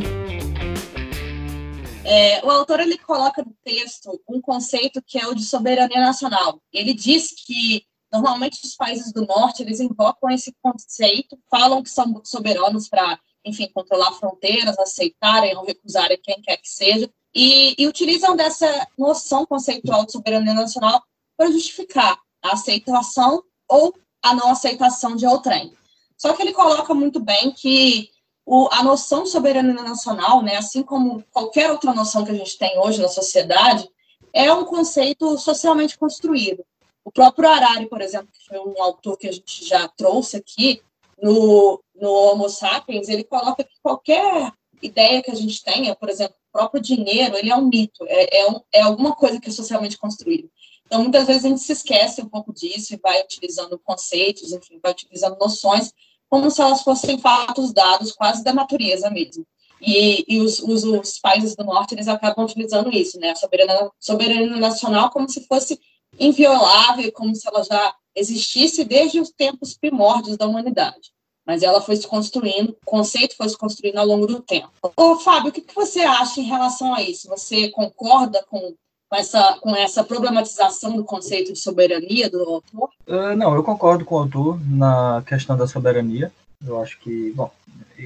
É, 2.04 2.46
o 2.46 2.52
autor 2.52 2.82
ele 2.82 2.98
coloca 2.98 3.42
no 3.42 3.56
texto 3.64 4.22
um 4.28 4.42
conceito 4.42 5.02
que 5.02 5.18
é 5.18 5.26
o 5.28 5.34
de 5.34 5.46
soberania 5.46 6.02
nacional. 6.02 6.62
Ele 6.74 6.94
diz 6.94 7.34
que 7.46 7.86
normalmente 8.12 8.60
os 8.66 8.76
países 8.76 9.14
do 9.14 9.26
norte 9.26 9.64
eles 9.64 9.80
invocam 9.80 10.30
esse 10.30 10.54
conceito, 10.62 11.40
falam 11.50 11.82
que 11.82 11.90
são 11.90 12.22
soberanos 12.26 12.90
para, 12.90 13.18
enfim, 13.46 13.70
controlar 13.74 14.12
fronteiras, 14.12 14.78
aceitarem 14.78 15.56
ou 15.56 15.64
recusarem 15.64 16.20
quem 16.22 16.42
quer 16.42 16.58
que 16.58 16.68
seja, 16.68 17.10
e, 17.34 17.76
e 17.78 17.88
utilizam 17.88 18.36
dessa 18.36 18.88
noção 18.98 19.46
conceitual 19.46 20.06
de 20.06 20.12
soberania 20.12 20.54
nacional 20.54 21.02
para 21.38 21.50
justificar 21.50 22.20
a 22.44 22.54
aceitação 22.56 23.42
ou 23.70 23.96
a 24.22 24.36
não 24.36 24.52
aceitação 24.52 25.16
de 25.16 25.26
outrem. 25.26 25.74
Só 26.18 26.34
que 26.34 26.42
ele 26.42 26.52
coloca 26.52 26.94
muito 26.94 27.22
bem 27.22 27.52
que 27.52 28.10
o, 28.46 28.68
a 28.72 28.84
noção 28.84 29.24
de 29.24 29.30
soberania 29.30 29.74
nacional, 29.74 30.42
né, 30.42 30.56
assim 30.58 30.84
como 30.84 31.24
qualquer 31.32 31.72
outra 31.72 31.94
noção 31.94 32.24
que 32.24 32.32
a 32.32 32.36
gente 32.36 32.58
tem 32.58 32.80
hoje 32.80 33.02
na 33.02 33.08
sociedade, 33.08 33.88
é 34.34 34.52
um 34.52 34.66
conceito 34.66 35.38
socialmente 35.38 35.98
construído. 35.98 36.66
O 37.04 37.12
próprio 37.12 37.50
Harari, 37.50 37.88
por 37.88 38.02
exemplo, 38.02 38.30
que 38.32 38.46
foi 38.46 38.60
um 38.60 38.82
autor 38.82 39.18
que 39.18 39.28
a 39.28 39.32
gente 39.32 39.66
já 39.66 39.88
trouxe 39.88 40.38
aqui, 40.38 40.82
no, 41.22 41.82
no 41.96 42.12
Homo 42.12 42.50
sapiens, 42.50 43.10
ele 43.10 43.24
coloca 43.24 43.64
que 43.64 43.74
qualquer 43.82 44.54
ideia 44.82 45.22
que 45.22 45.32
a 45.32 45.36
gente 45.36 45.64
tenha, 45.64 45.96
por 45.96 46.10
exemplo, 46.10 46.36
o 46.50 46.52
próprio 46.52 46.82
dinheiro, 46.82 47.38
ele 47.38 47.52
é 47.52 47.56
um 47.56 47.68
mito, 47.68 48.06
é, 48.08 48.40
é, 48.40 48.50
um, 48.50 48.62
é 48.74 48.82
alguma 48.82 49.16
coisa 49.16 49.40
que 49.40 49.50
é 49.50 49.52
socialmente 49.52 49.98
construída. 49.98 50.50
Então, 50.86 51.02
muitas 51.04 51.28
vezes 51.28 51.46
a 51.46 51.50
gente 51.50 51.62
se 51.62 51.74
esquece 51.74 52.22
um 52.22 52.30
pouco 52.30 52.54
disso 52.54 52.94
e 52.94 52.98
vai 52.98 53.22
utilizando 53.22 53.78
conceitos, 53.78 54.52
enfim, 54.52 54.80
vai 54.82 54.92
utilizando 54.92 55.38
noções 55.38 55.94
como 56.30 56.52
se 56.52 56.62
elas 56.62 56.82
fossem 56.84 57.20
fatos 57.20 57.74
dados 57.74 58.12
quase 58.12 58.44
da 58.44 58.54
natureza 58.54 59.10
mesmo. 59.10 59.46
E, 59.82 60.26
e 60.28 60.42
os, 60.42 60.60
os, 60.60 60.84
os, 60.84 61.20
países 61.20 61.56
do 61.56 61.64
norte, 61.64 61.96
eles 61.96 62.08
acabam 62.08 62.46
utilizando 62.46 62.94
isso, 62.94 63.18
né? 63.20 63.32
A 63.32 63.36
soberania, 63.36 63.90
soberania 64.00 64.58
nacional 64.58 65.10
como 65.10 65.30
se 65.30 65.46
fosse 65.48 65.80
inviolável, 66.20 67.12
como 67.14 67.34
se 67.34 67.48
ela 67.48 67.64
já 67.64 67.96
existisse 68.16 68.84
desde 68.84 69.20
os 69.20 69.32
tempos 69.32 69.78
primórdios 69.78 70.38
da 70.38 70.48
humanidade. 70.48 71.12
Mas 71.46 71.64
ela 71.64 71.82
foi 71.82 71.96
se 71.96 72.06
construindo, 72.06 72.72
o 72.72 72.86
conceito 72.86 73.36
foi 73.36 73.48
se 73.48 73.58
construindo 73.58 73.98
ao 73.98 74.06
longo 74.06 74.28
do 74.28 74.42
tempo. 74.42 74.70
Ô, 74.96 75.16
Fábio, 75.16 75.50
o 75.50 75.52
que 75.52 75.64
você 75.74 76.02
acha 76.02 76.42
em 76.42 76.44
relação 76.44 76.94
a 76.94 77.02
isso? 77.02 77.28
Você 77.30 77.70
concorda 77.70 78.44
com 78.50 78.76
com 79.10 79.16
essa, 79.16 79.58
com 79.60 79.76
essa 79.76 80.04
problematização 80.04 80.96
do 80.96 81.04
conceito 81.04 81.52
de 81.52 81.60
soberania 81.60 82.30
do 82.30 82.40
autor? 82.42 82.90
Uh, 83.08 83.36
não, 83.36 83.56
eu 83.56 83.64
concordo 83.64 84.06
com 84.06 84.16
o 84.16 84.20
autor 84.20 84.60
na 84.70 85.24
questão 85.26 85.58
da 85.58 85.66
soberania. 85.66 86.32
Eu 86.66 86.80
acho 86.82 87.00
que, 87.00 87.32
bom, 87.32 87.52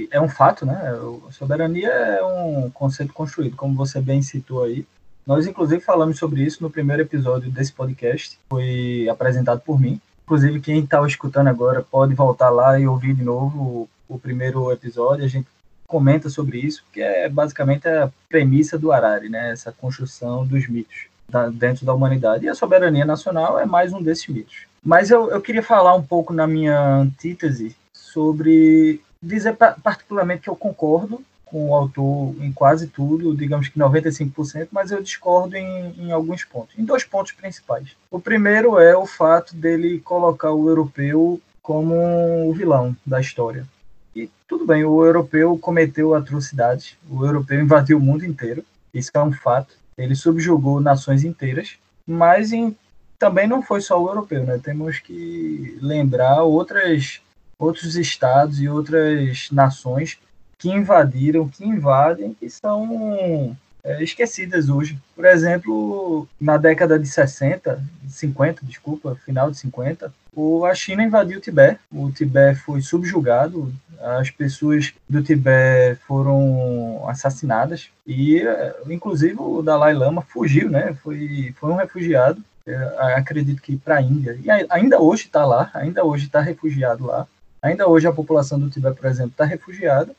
é 0.10 0.22
um 0.22 0.30
fato, 0.30 0.66
né? 0.66 0.98
A 1.28 1.32
soberania 1.32 1.90
é 1.90 2.24
um 2.24 2.70
conceito 2.70 3.12
construído, 3.12 3.56
como 3.56 3.76
você 3.76 4.00
bem 4.00 4.22
citou 4.22 4.64
aí. 4.64 4.86
Nós, 5.26 5.46
inclusive, 5.46 5.82
falamos 5.82 6.18
sobre 6.18 6.42
isso 6.42 6.64
no 6.64 6.70
primeiro 6.70 7.02
episódio 7.02 7.52
desse 7.52 7.74
podcast, 7.74 8.38
foi 8.50 9.08
apresentado 9.10 9.62
por 9.62 9.80
mim. 9.80 10.00
Inclusive, 10.24 10.62
quem 10.62 10.84
está 10.84 11.06
escutando 11.06 11.48
agora 11.48 11.82
pode 11.82 12.14
voltar 12.14 12.50
lá 12.50 12.80
e 12.80 12.88
ouvir 12.88 13.14
de 13.14 13.24
novo 13.24 13.90
o, 14.08 14.16
o 14.16 14.20
primeiro 14.20 14.72
episódio. 14.72 15.26
A 15.26 15.28
gente 15.28 15.48
comenta 15.88 16.30
sobre 16.30 16.60
isso, 16.60 16.84
que 16.92 17.02
é 17.02 17.30
basicamente 17.30 17.88
a 17.88 18.10
premissa 18.30 18.78
do 18.78 18.92
Harari, 18.92 19.30
né? 19.30 19.52
Essa 19.52 19.72
construção 19.72 20.46
dos 20.46 20.68
mitos 20.68 21.06
da, 21.30 21.50
dentro 21.50 21.86
da 21.86 21.94
humanidade. 21.94 22.46
E 22.46 22.50
a 22.50 22.56
soberania 22.56 23.06
nacional 23.06 23.60
é 23.60 23.66
mais 23.66 23.94
um 23.94 24.02
desses 24.02 24.28
mitos. 24.28 24.66
Mas 24.84 25.10
eu, 25.10 25.30
eu 25.32 25.42
queria 25.42 25.64
falar 25.64 25.96
um 25.96 26.04
pouco 26.04 26.34
na 26.34 26.46
minha 26.46 26.78
antítese 26.96 27.76
sobre 27.94 29.02
dizer 29.22 29.56
particularmente 29.82 30.42
que 30.42 30.50
eu 30.50 30.56
concordo 30.56 31.24
com 31.46 31.70
o 31.70 31.76
autor 31.76 32.36
em 32.42 32.52
quase 32.52 32.88
tudo, 32.88 33.36
digamos 33.36 33.68
que 33.68 33.80
95%, 33.80 34.70
mas 34.72 34.92
eu 34.92 35.02
discordo 35.02 35.56
em, 35.56 35.94
em, 36.00 36.12
alguns 36.12 36.44
pontos, 36.44 36.78
em 36.78 36.84
dois 36.84 37.04
pontos 37.04 37.32
principais. 37.32 37.96
O 38.10 38.20
primeiro 38.20 38.80
é 38.80 38.98
o 38.98 39.06
fato 39.06 39.56
dele 39.56 40.00
colocar 40.00 40.52
o 40.52 40.68
europeu 40.68 41.40
como 41.62 42.50
o 42.50 42.54
vilão 42.54 42.96
da 43.06 43.22
história. 43.22 43.68
E 44.16 44.30
tudo 44.48 44.66
bem, 44.66 44.84
o 44.84 45.04
europeu 45.04 45.58
cometeu 45.58 46.14
atrocidades, 46.14 46.96
o 47.10 47.26
europeu 47.26 47.62
invadiu 47.62 47.98
o 47.98 48.02
mundo 48.02 48.26
inteiro, 48.26 48.64
isso 48.94 49.12
é 49.14 49.24
um 49.24 49.34
fato. 49.34 49.76
Ele 49.98 50.16
subjugou 50.16 50.80
nações 50.80 51.24
inteiras, 51.24 51.78
mas 52.06 52.52
em, 52.52 52.76
também 53.18 53.48
não 53.48 53.62
foi 53.62 53.82
só 53.82 54.02
o 54.02 54.08
europeu, 54.08 54.44
né? 54.44 54.60
Temos 54.62 55.00
que 55.00 55.78
lembrar 55.82 56.44
outras, 56.44 57.22
outros 57.58 57.96
estados 57.96 58.62
e 58.62 58.68
outras 58.68 59.50
nações 59.52 60.20
que 60.58 60.70
invadiram, 60.70 61.50
que 61.50 61.66
invadem, 61.66 62.34
que 62.34 62.50
são 62.50 63.58
é, 63.84 64.02
esquecidas 64.04 64.70
hoje. 64.70 64.98
Por 65.16 65.26
exemplo, 65.26 66.28
na 66.40 66.58
década 66.58 66.98
de 66.98 67.08
60, 67.08 67.84
50, 68.08 68.66
desculpa, 68.66 69.16
final 69.26 69.52
de 69.52 69.58
50, 69.58 70.14
o, 70.36 70.66
a 70.66 70.74
China 70.74 71.04
invadiu 71.04 71.38
o 71.38 71.42
Tibete. 71.42 71.80
O 71.92 72.12
Tibete 72.12 72.60
foi 72.60 72.82
subjugado, 72.82 73.74
as 74.00 74.30
pessoas 74.30 74.94
do 75.08 75.24
Tibete 75.24 76.00
foram 76.08 77.08
assassinadas 77.08 77.90
e, 78.06 78.40
é, 78.40 78.76
inclusive, 78.90 79.36
o 79.40 79.62
Dalai 79.62 79.94
Lama 79.94 80.22
fugiu, 80.22 80.70
né? 80.70 80.96
Foi, 81.02 81.54
foi 81.60 81.72
um 81.72 81.76
refugiado. 81.76 82.42
É, 82.66 82.76
acredito 83.16 83.62
que 83.62 83.78
para 83.78 83.98
a 83.98 84.02
Índia. 84.02 84.40
E 84.42 84.50
ainda 84.70 85.00
hoje 85.00 85.24
está 85.24 85.46
lá, 85.46 85.70
ainda 85.74 86.04
hoje 86.06 86.26
está 86.26 86.40
refugiado 86.40 87.06
lá. 87.06 87.28
Ainda 87.62 87.88
hoje 87.88 88.08
a 88.08 88.14
população 88.14 88.60
do 88.60 88.70
Tibete, 88.70 88.98
por 88.98 89.10
exemplo, 89.10 89.32
está 89.32 89.46
refugiada 89.46 90.14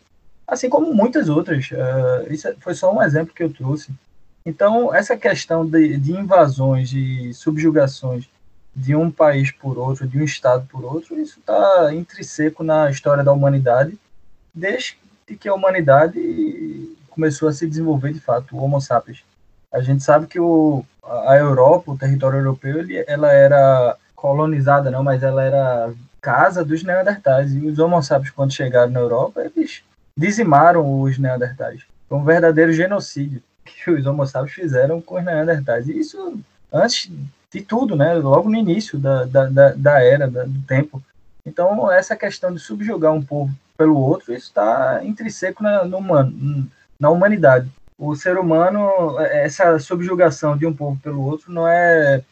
assim 0.47 0.68
como 0.68 0.94
muitas 0.94 1.28
outras. 1.28 1.71
Uh, 1.71 2.33
isso 2.33 2.49
foi 2.61 2.75
só 2.75 2.94
um 2.94 3.02
exemplo 3.02 3.35
que 3.35 3.42
eu 3.42 3.52
trouxe. 3.52 3.92
Então, 4.47 4.94
essa 4.94 5.16
questão 5.16 5.66
de, 5.66 5.97
de 5.97 6.12
invasões 6.12 6.92
e 6.92 7.33
subjugações 7.33 8.28
de 8.75 8.95
um 8.95 9.11
país 9.11 9.50
por 9.50 9.78
outro, 9.78 10.07
de 10.07 10.19
um 10.19 10.25
estado 10.25 10.66
por 10.71 10.85
outro, 10.85 11.19
isso 11.21 11.38
está 11.38 11.95
intrínseco 11.95 12.64
na 12.64 12.90
história 12.90 13.23
da 13.23 13.33
humanidade, 13.33 13.99
desde 14.52 14.97
que 15.38 15.49
a 15.49 15.54
humanidade 15.54 16.97
começou 17.11 17.49
a 17.49 17.52
se 17.52 17.66
desenvolver 17.66 18.12
de 18.12 18.21
fato, 18.21 18.57
o 18.57 18.62
Homo 18.62 18.81
sapiens. 18.81 19.25
A 19.73 19.81
gente 19.81 20.02
sabe 20.02 20.26
que 20.26 20.40
o, 20.40 20.85
a 21.02 21.37
Europa, 21.37 21.93
o 21.93 21.99
território 21.99 22.38
europeu, 22.38 22.78
ele, 22.78 23.04
ela 23.07 23.33
era 23.33 23.97
colonizada, 24.14 24.90
não, 24.90 25.02
mas 25.02 25.23
ela 25.23 25.43
era 25.43 25.93
casa 26.21 26.64
dos 26.64 26.83
neandertais. 26.83 27.54
E 27.54 27.66
os 27.66 27.78
Homo 27.78 28.02
sapiens, 28.02 28.31
quando 28.31 28.52
chegaram 28.52 28.90
na 28.90 29.00
Europa, 29.00 29.43
eles 29.45 29.83
dizimaram 30.16 31.00
os 31.00 31.19
neandertais. 31.19 31.83
Foi 32.09 32.19
um 32.19 32.25
verdadeiro 32.25 32.73
genocídio 32.73 33.43
que 33.64 33.90
os 33.90 34.07
homo 34.07 34.26
sapiens 34.26 34.54
fizeram 34.54 35.00
com 35.00 35.16
os 35.16 35.25
neandertais. 35.25 35.88
E 35.88 35.99
isso 35.99 36.38
antes 36.73 37.11
de 37.54 37.62
tudo, 37.62 37.94
né? 37.94 38.14
logo 38.14 38.50
no 38.50 38.56
início 38.56 38.99
da, 38.99 39.25
da, 39.25 39.73
da 39.73 40.02
era, 40.02 40.26
do 40.26 40.61
tempo. 40.66 41.00
Então, 41.46 41.90
essa 41.90 42.16
questão 42.16 42.52
de 42.52 42.58
subjugar 42.58 43.12
um 43.12 43.23
povo 43.23 43.54
pelo 43.78 43.96
outro, 43.96 44.34
isso 44.34 44.49
está 44.49 45.00
intrínseco 45.04 45.62
na, 45.62 45.84
no 45.84 45.99
humano, 45.99 46.68
na 46.99 47.11
humanidade. 47.11 47.70
O 47.96 48.16
ser 48.16 48.38
humano, 48.38 49.20
essa 49.20 49.78
subjugação 49.78 50.56
de 50.56 50.66
um 50.66 50.75
povo 50.75 50.99
pelo 51.00 51.23
outro, 51.23 51.52
não 51.52 51.68
é, 51.68 52.23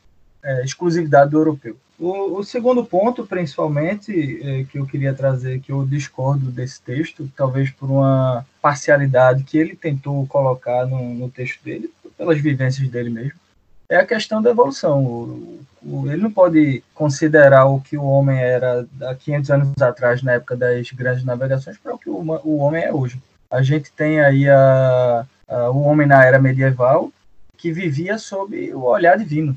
é 0.43 0.64
exclusividade 0.64 1.31
do 1.31 1.38
europeu. 1.38 1.76
O, 2.00 2.38
o, 2.38 2.45
segundo 2.45 2.85
ponto, 2.85 3.25
principalmente, 3.25 4.41
é, 4.43 4.64
que 4.64 4.79
eu 4.79 4.87
queria 4.87 5.14
trazer, 5.14 5.61
que 5.61 5.71
eu 5.71 5.87
discordo 5.87 6.50
desse 6.50 6.83
texto, 6.83 7.31
talvez 7.37 7.71
por 7.71 7.88
uma 7.88 8.45
parcialidade 8.61 9.45
que 9.45 9.57
ele 9.57 9.76
tentou 9.76 10.26
colocar 10.26 10.85
no, 10.85 11.14
no 11.14 11.31
texto 11.31 11.62
dele, 11.62 11.93
pelas 12.19 12.41
vivências 12.41 12.88
dele 12.88 13.11
mesmo, 13.11 13.42
é 13.89 13.97
a 13.97 14.07
questão 14.07 14.41
da 14.41 14.51
evolução. 14.51 15.03
O, 15.05 15.61
o, 15.83 16.11
ele 16.11 16.23
não 16.23 16.31
pode 16.31 16.83
considerar 16.95 17.67
o 17.67 17.81
que 17.81 17.97
o 17.97 18.05
homem 18.05 18.39
era 18.39 18.87
há 19.03 19.15
500 19.15 19.51
anos 19.51 19.83
atrás, 19.83 20.23
na 20.23 20.33
época 20.33 20.57
das 20.57 20.91
grandes 20.91 21.25
navegações, 21.25 21.79
para 21.79 21.95
o 21.95 21.99
que 21.99 22.09
o, 22.09 22.17
o 22.45 22.59
homem 22.59 22.85
é 22.85 22.93
hoje. 22.93 23.21
A 23.51 23.62
gente 23.62 23.93
tem 23.93 24.21
aí 24.21 24.49
a, 24.49 25.27
a, 25.49 25.71
o 25.71 25.83
homem 25.83 26.07
na 26.07 26.25
era 26.25 26.39
medieval, 26.39 27.12
que 27.57 27.71
vivia 27.71 28.19
sob 28.19 28.75
o 28.75 28.85
olhar 28.85 29.19
divino 29.19 29.57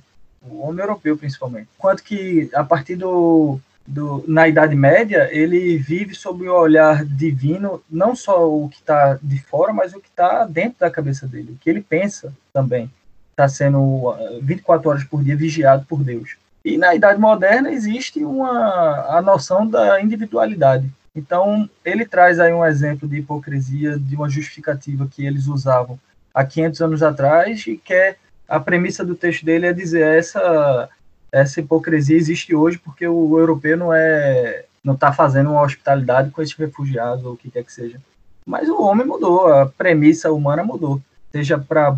o 0.50 0.62
homem 0.62 0.82
europeu 0.82 1.18
principalmente. 1.18 1.68
Quanto 1.78 2.04
que 2.04 2.50
a 2.54 2.64
partir 2.64 2.96
do, 2.96 3.60
do 3.86 4.24
na 4.28 4.48
Idade 4.48 4.76
Média 4.76 5.30
ele 5.32 5.78
vive 5.78 6.14
sob 6.14 6.48
o 6.48 6.54
olhar 6.54 7.04
divino, 7.04 7.82
não 7.90 8.16
só 8.16 8.48
o 8.50 8.70
que 8.70 8.78
está 8.78 9.18
de 9.22 9.40
fora, 9.40 9.74
mas 9.74 9.94
o 9.94 10.00
que 10.00 10.08
está 10.08 10.46
dentro 10.46 10.80
da 10.80 10.92
cabeça 10.92 11.28
dele, 11.28 11.54
o 11.54 11.58
que 11.58 11.70
ele 11.70 11.82
pensa 11.82 12.34
também 12.54 12.90
está 13.36 13.50
sendo 13.50 14.16
24 14.42 14.90
horas 14.90 15.04
por 15.04 15.22
dia 15.22 15.36
vigiado 15.36 15.86
por 15.86 16.02
Deus. 16.02 16.38
E 16.64 16.78
na 16.78 16.96
Idade 16.96 17.20
Moderna 17.20 17.70
existe 17.72 18.24
uma 18.24 19.06
a 19.10 19.22
noção 19.22 19.68
da 19.68 20.02
individualidade. 20.02 20.90
Então, 21.14 21.70
ele 21.84 22.06
traz 22.06 22.40
aí 22.40 22.54
um 22.54 22.66
exemplo 22.66 23.08
de 23.08 23.18
hipocrisia, 23.18 24.00
de 24.00 24.16
uma 24.16 24.30
justificativa 24.30 25.08
que 25.10 25.26
eles 25.26 25.48
usavam 25.48 26.00
há 26.34 26.44
500 26.44 26.82
anos 26.82 27.04
atrás 27.04 27.66
e 27.68 27.78
quer 27.78 28.18
a 28.48 28.60
premissa 28.60 29.06
do 29.06 29.16
texto 29.16 29.46
dele 29.46 29.68
é 29.68 29.74
dizer 29.74 30.06
essa 30.18 30.90
essa 31.32 31.60
hipocrisia 31.60 32.16
existe 32.16 32.56
hoje 32.56 32.78
porque 32.78 33.08
o 33.08 33.38
europeu 33.38 33.78
não 33.78 33.94
é 33.94 34.66
não 34.84 34.94
está 34.94 35.12
fazendo 35.12 35.52
uma 35.52 35.62
hospitalidade 35.62 36.30
com 36.32 36.42
esses 36.42 36.56
refugiados 36.56 37.26
ou 37.26 37.34
o 37.34 37.38
que 37.38 37.50
quer 37.50 37.64
que 37.64 37.74
seja. 37.74 38.00
Mas 38.46 38.70
o 38.70 38.82
homem 38.82 39.06
mudou, 39.06 39.48
a 39.48 39.66
premissa 39.66 40.32
humana 40.32 40.64
mudou, 40.64 41.02
seja 41.32 41.58
para 41.58 41.98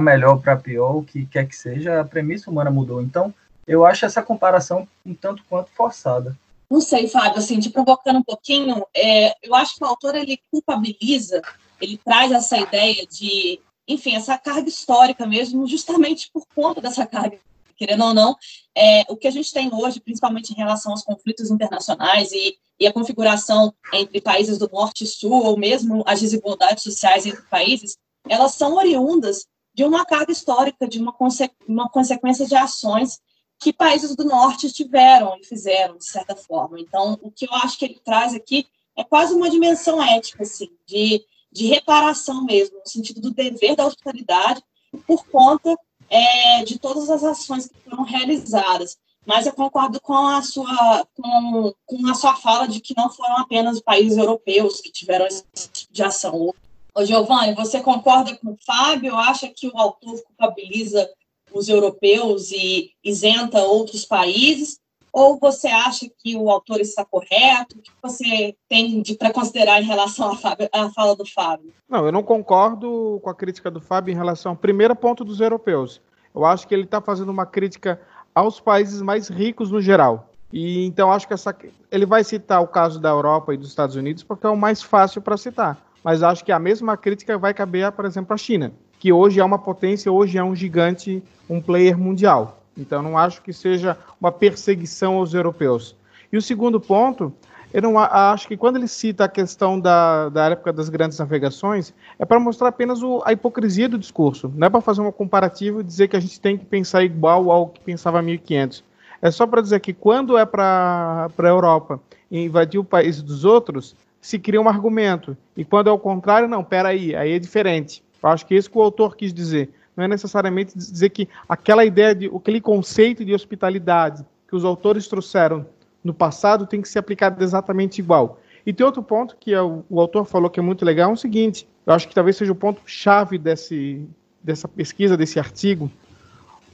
melhor, 0.00 0.40
para 0.40 0.56
pior, 0.56 0.96
o 0.96 1.04
que 1.04 1.26
quer 1.26 1.46
que 1.46 1.56
seja, 1.56 2.00
a 2.00 2.04
premissa 2.04 2.50
humana 2.50 2.70
mudou. 2.70 3.00
Então, 3.00 3.34
eu 3.66 3.84
acho 3.86 4.04
essa 4.04 4.22
comparação 4.22 4.88
um 5.04 5.14
tanto 5.14 5.42
quanto 5.48 5.70
forçada. 5.70 6.36
Não 6.70 6.80
sei, 6.80 7.06
Fábio, 7.08 7.38
assim, 7.38 7.60
te 7.60 7.70
provocando 7.70 8.18
um 8.18 8.22
pouquinho, 8.22 8.86
é, 8.96 9.34
eu 9.42 9.54
acho 9.54 9.76
que 9.76 9.84
o 9.84 9.86
autor 9.86 10.14
ele 10.14 10.40
culpabiliza, 10.50 11.42
ele 11.80 11.98
traz 11.98 12.32
essa 12.32 12.56
ideia 12.56 13.06
de 13.06 13.60
enfim, 13.86 14.14
essa 14.14 14.38
carga 14.38 14.68
histórica 14.68 15.26
mesmo, 15.26 15.66
justamente 15.66 16.30
por 16.32 16.46
conta 16.54 16.80
dessa 16.80 17.04
carga 17.04 17.38
querendo 17.82 18.04
ou 18.04 18.14
não, 18.14 18.36
é, 18.76 19.02
o 19.08 19.16
que 19.16 19.26
a 19.26 19.30
gente 19.30 19.52
tem 19.52 19.68
hoje, 19.72 19.98
principalmente 19.98 20.52
em 20.52 20.56
relação 20.56 20.92
aos 20.92 21.02
conflitos 21.02 21.50
internacionais 21.50 22.30
e, 22.30 22.56
e 22.78 22.86
a 22.86 22.92
configuração 22.92 23.74
entre 23.92 24.20
países 24.20 24.56
do 24.56 24.70
norte 24.72 25.02
e 25.02 25.06
sul, 25.06 25.44
ou 25.44 25.58
mesmo 25.58 26.04
as 26.06 26.20
desigualdades 26.20 26.84
sociais 26.84 27.26
entre 27.26 27.42
países, 27.42 27.96
elas 28.28 28.54
são 28.54 28.76
oriundas 28.76 29.46
de 29.74 29.84
uma 29.84 30.04
carga 30.04 30.32
histórica, 30.32 30.86
de 30.86 30.98
uma, 30.98 31.12
conse 31.12 31.50
uma 31.66 31.88
consequência 31.88 32.46
de 32.46 32.54
ações 32.54 33.20
que 33.58 33.72
países 33.72 34.16
do 34.16 34.24
norte 34.24 34.72
tiveram 34.72 35.36
e 35.40 35.44
fizeram, 35.44 35.96
de 35.96 36.04
certa 36.04 36.34
forma. 36.34 36.80
Então, 36.80 37.18
o 37.22 37.30
que 37.30 37.46
eu 37.46 37.54
acho 37.54 37.78
que 37.78 37.84
ele 37.84 38.00
traz 38.04 38.34
aqui 38.34 38.66
é 38.96 39.04
quase 39.04 39.32
uma 39.34 39.48
dimensão 39.48 40.02
ética, 40.02 40.42
assim, 40.42 40.68
de, 40.86 41.24
de 41.50 41.66
reparação 41.66 42.44
mesmo, 42.44 42.78
no 42.78 42.88
sentido 42.88 43.20
do 43.20 43.30
dever 43.30 43.76
da 43.76 43.86
hospitalidade 43.86 44.62
por 45.06 45.24
conta 45.26 45.76
é, 46.10 46.64
de 46.64 46.78
todas 46.78 47.08
as 47.08 47.24
ações 47.24 47.68
que 47.68 47.80
foram 47.88 48.02
realizadas. 48.02 48.98
Mas 49.24 49.46
eu 49.46 49.52
concordo 49.52 50.00
com 50.00 50.14
a 50.14 50.42
sua 50.42 51.06
com, 51.14 51.72
com 51.86 52.06
a 52.08 52.14
sua 52.14 52.34
fala 52.34 52.66
de 52.66 52.80
que 52.80 52.94
não 52.96 53.08
foram 53.08 53.38
apenas 53.38 53.80
países 53.80 54.18
europeus 54.18 54.80
que 54.80 54.90
tiveram 54.90 55.26
esse 55.26 55.44
tipo 55.72 55.92
de 55.92 56.02
ação. 56.02 56.52
Ô, 56.94 57.04
Giovanni, 57.04 57.54
você 57.54 57.80
concorda 57.80 58.36
com 58.36 58.52
o 58.52 58.58
Fábio? 58.66 59.16
Acha 59.16 59.48
que 59.48 59.66
o 59.66 59.78
autor 59.78 60.22
culpabiliza 60.24 61.08
os 61.52 61.68
europeus 61.68 62.50
e 62.50 62.90
isenta 63.02 63.62
outros 63.62 64.04
países? 64.04 64.78
Ou 65.10 65.38
você 65.38 65.68
acha 65.68 66.06
que 66.18 66.36
o 66.36 66.50
autor 66.50 66.80
está 66.80 67.04
correto? 67.04 67.78
O 67.78 67.82
que 67.82 67.90
você 68.02 68.54
tem 68.68 69.02
para 69.18 69.32
considerar 69.32 69.80
em 69.80 69.86
relação 69.86 70.32
à, 70.32 70.36
Fábio, 70.36 70.68
à, 70.72 70.90
fala 70.90 71.16
do 71.16 71.26
Fábio? 71.26 71.72
Não, 71.88 72.04
eu 72.04 72.12
não 72.12 72.22
concordo 72.22 73.20
com 73.22 73.30
a 73.30 73.34
crítica 73.34 73.70
do 73.70 73.80
Fábio 73.80 74.12
em 74.12 74.16
relação 74.16 74.52
ao 74.52 74.56
primeiro 74.56 74.94
ponto 74.94 75.24
dos 75.24 75.40
europeus. 75.40 76.00
Eu 76.34 76.44
acho 76.44 76.66
que 76.66 76.74
ele 76.74 76.84
está 76.84 77.00
fazendo 77.00 77.30
uma 77.30 77.46
crítica 77.46 78.00
aos 78.34 78.60
países 78.60 79.00
mais 79.02 79.28
ricos 79.28 79.70
no 79.70 79.80
geral. 79.80 80.30
E 80.52 80.84
então 80.84 81.10
acho 81.10 81.26
que 81.26 81.34
essa, 81.34 81.54
ele 81.90 82.04
vai 82.04 82.22
citar 82.22 82.62
o 82.62 82.68
caso 82.68 83.00
da 83.00 83.08
Europa 83.08 83.54
e 83.54 83.56
dos 83.56 83.68
Estados 83.68 83.96
Unidos 83.96 84.22
porque 84.22 84.46
é 84.46 84.50
o 84.50 84.56
mais 84.56 84.82
fácil 84.82 85.22
para 85.22 85.36
citar. 85.38 85.78
Mas 86.02 86.22
acho 86.22 86.44
que 86.44 86.52
a 86.52 86.58
mesma 86.58 86.96
crítica 86.96 87.38
vai 87.38 87.54
caber, 87.54 87.90
por 87.92 88.04
exemplo, 88.04 88.34
à 88.34 88.36
China, 88.36 88.72
que 88.98 89.12
hoje 89.12 89.40
é 89.40 89.44
uma 89.44 89.58
potência, 89.58 90.10
hoje 90.10 90.38
é 90.38 90.44
um 90.44 90.54
gigante, 90.54 91.22
um 91.48 91.60
player 91.60 91.96
mundial. 91.96 92.62
Então, 92.76 93.02
não 93.02 93.18
acho 93.18 93.42
que 93.42 93.52
seja 93.52 93.96
uma 94.20 94.32
perseguição 94.32 95.14
aos 95.14 95.34
europeus. 95.34 95.94
E 96.32 96.36
o 96.36 96.42
segundo 96.42 96.80
ponto, 96.80 97.32
eu 97.72 97.80
não 97.82 97.98
acho 97.98 98.48
que 98.48 98.56
quando 98.56 98.76
ele 98.76 98.88
cita 98.88 99.24
a 99.24 99.28
questão 99.28 99.78
da, 99.80 100.28
da 100.28 100.50
época 100.50 100.72
das 100.72 100.88
grandes 100.88 101.18
navegações, 101.18 101.94
é 102.18 102.24
para 102.24 102.40
mostrar 102.40 102.68
apenas 102.68 103.02
o, 103.02 103.22
a 103.24 103.32
hipocrisia 103.32 103.88
do 103.88 103.98
discurso. 103.98 104.52
Não 104.54 104.66
é 104.66 104.70
para 104.70 104.80
fazer 104.80 105.00
um 105.00 105.12
comparativo 105.12 105.80
e 105.80 105.84
dizer 105.84 106.08
que 106.08 106.16
a 106.16 106.20
gente 106.20 106.40
tem 106.40 106.56
que 106.58 106.64
pensar 106.64 107.02
igual 107.02 107.50
ao 107.50 107.68
que 107.68 107.80
pensava 107.80 108.20
1500. 108.20 108.84
É 109.22 109.30
só 109.30 109.46
para 109.46 109.62
dizer 109.62 109.80
que 109.80 109.92
quando 109.92 110.36
é 110.36 110.44
para 110.44 111.28
a 111.38 111.46
Europa 111.46 112.00
invadir 112.30 112.80
o 112.80 112.84
país 112.84 113.22
dos 113.22 113.44
outros, 113.44 113.94
se 114.22 114.38
cria 114.38 114.60
um 114.60 114.68
argumento. 114.68 115.36
E 115.54 115.66
quando 115.66 115.88
é 115.88 115.92
o 115.92 115.98
contrário, 115.98 116.48
não, 116.48 116.64
peraí, 116.64 117.14
aí 117.14 117.32
é 117.32 117.38
diferente. 117.38 118.02
Eu 118.22 118.30
acho 118.30 118.46
que 118.46 118.54
é 118.54 118.56
isso 118.56 118.70
que 118.70 118.78
o 118.78 118.82
autor 118.82 119.16
quis 119.16 119.34
dizer 119.34 119.70
não 119.96 120.04
é 120.04 120.08
necessariamente 120.08 120.76
dizer 120.76 121.10
que 121.10 121.28
aquela 121.48 121.84
ideia 121.84 122.14
de 122.14 122.26
aquele 122.26 122.60
conceito 122.60 123.24
de 123.24 123.34
hospitalidade 123.34 124.24
que 124.48 124.56
os 124.56 124.64
autores 124.64 125.06
trouxeram 125.06 125.66
no 126.02 126.14
passado 126.14 126.66
tem 126.66 126.80
que 126.80 126.88
ser 126.88 126.98
aplicado 126.98 127.42
exatamente 127.42 127.98
igual. 127.98 128.40
E 128.64 128.72
tem 128.72 128.84
outro 128.86 129.02
ponto 129.02 129.36
que 129.38 129.52
é 129.52 129.60
o, 129.60 129.84
o 129.88 130.00
autor 130.00 130.24
falou 130.24 130.50
que 130.50 130.60
é 130.60 130.62
muito 130.62 130.84
legal, 130.84 131.10
é 131.10 131.12
o 131.14 131.16
seguinte, 131.16 131.68
eu 131.86 131.92
acho 131.92 132.08
que 132.08 132.14
talvez 132.14 132.36
seja 132.36 132.52
o 132.52 132.56
ponto 132.56 132.80
chave 132.86 133.36
desse, 133.38 134.06
dessa 134.42 134.66
pesquisa, 134.68 135.16
desse 135.16 135.38
artigo. 135.38 135.90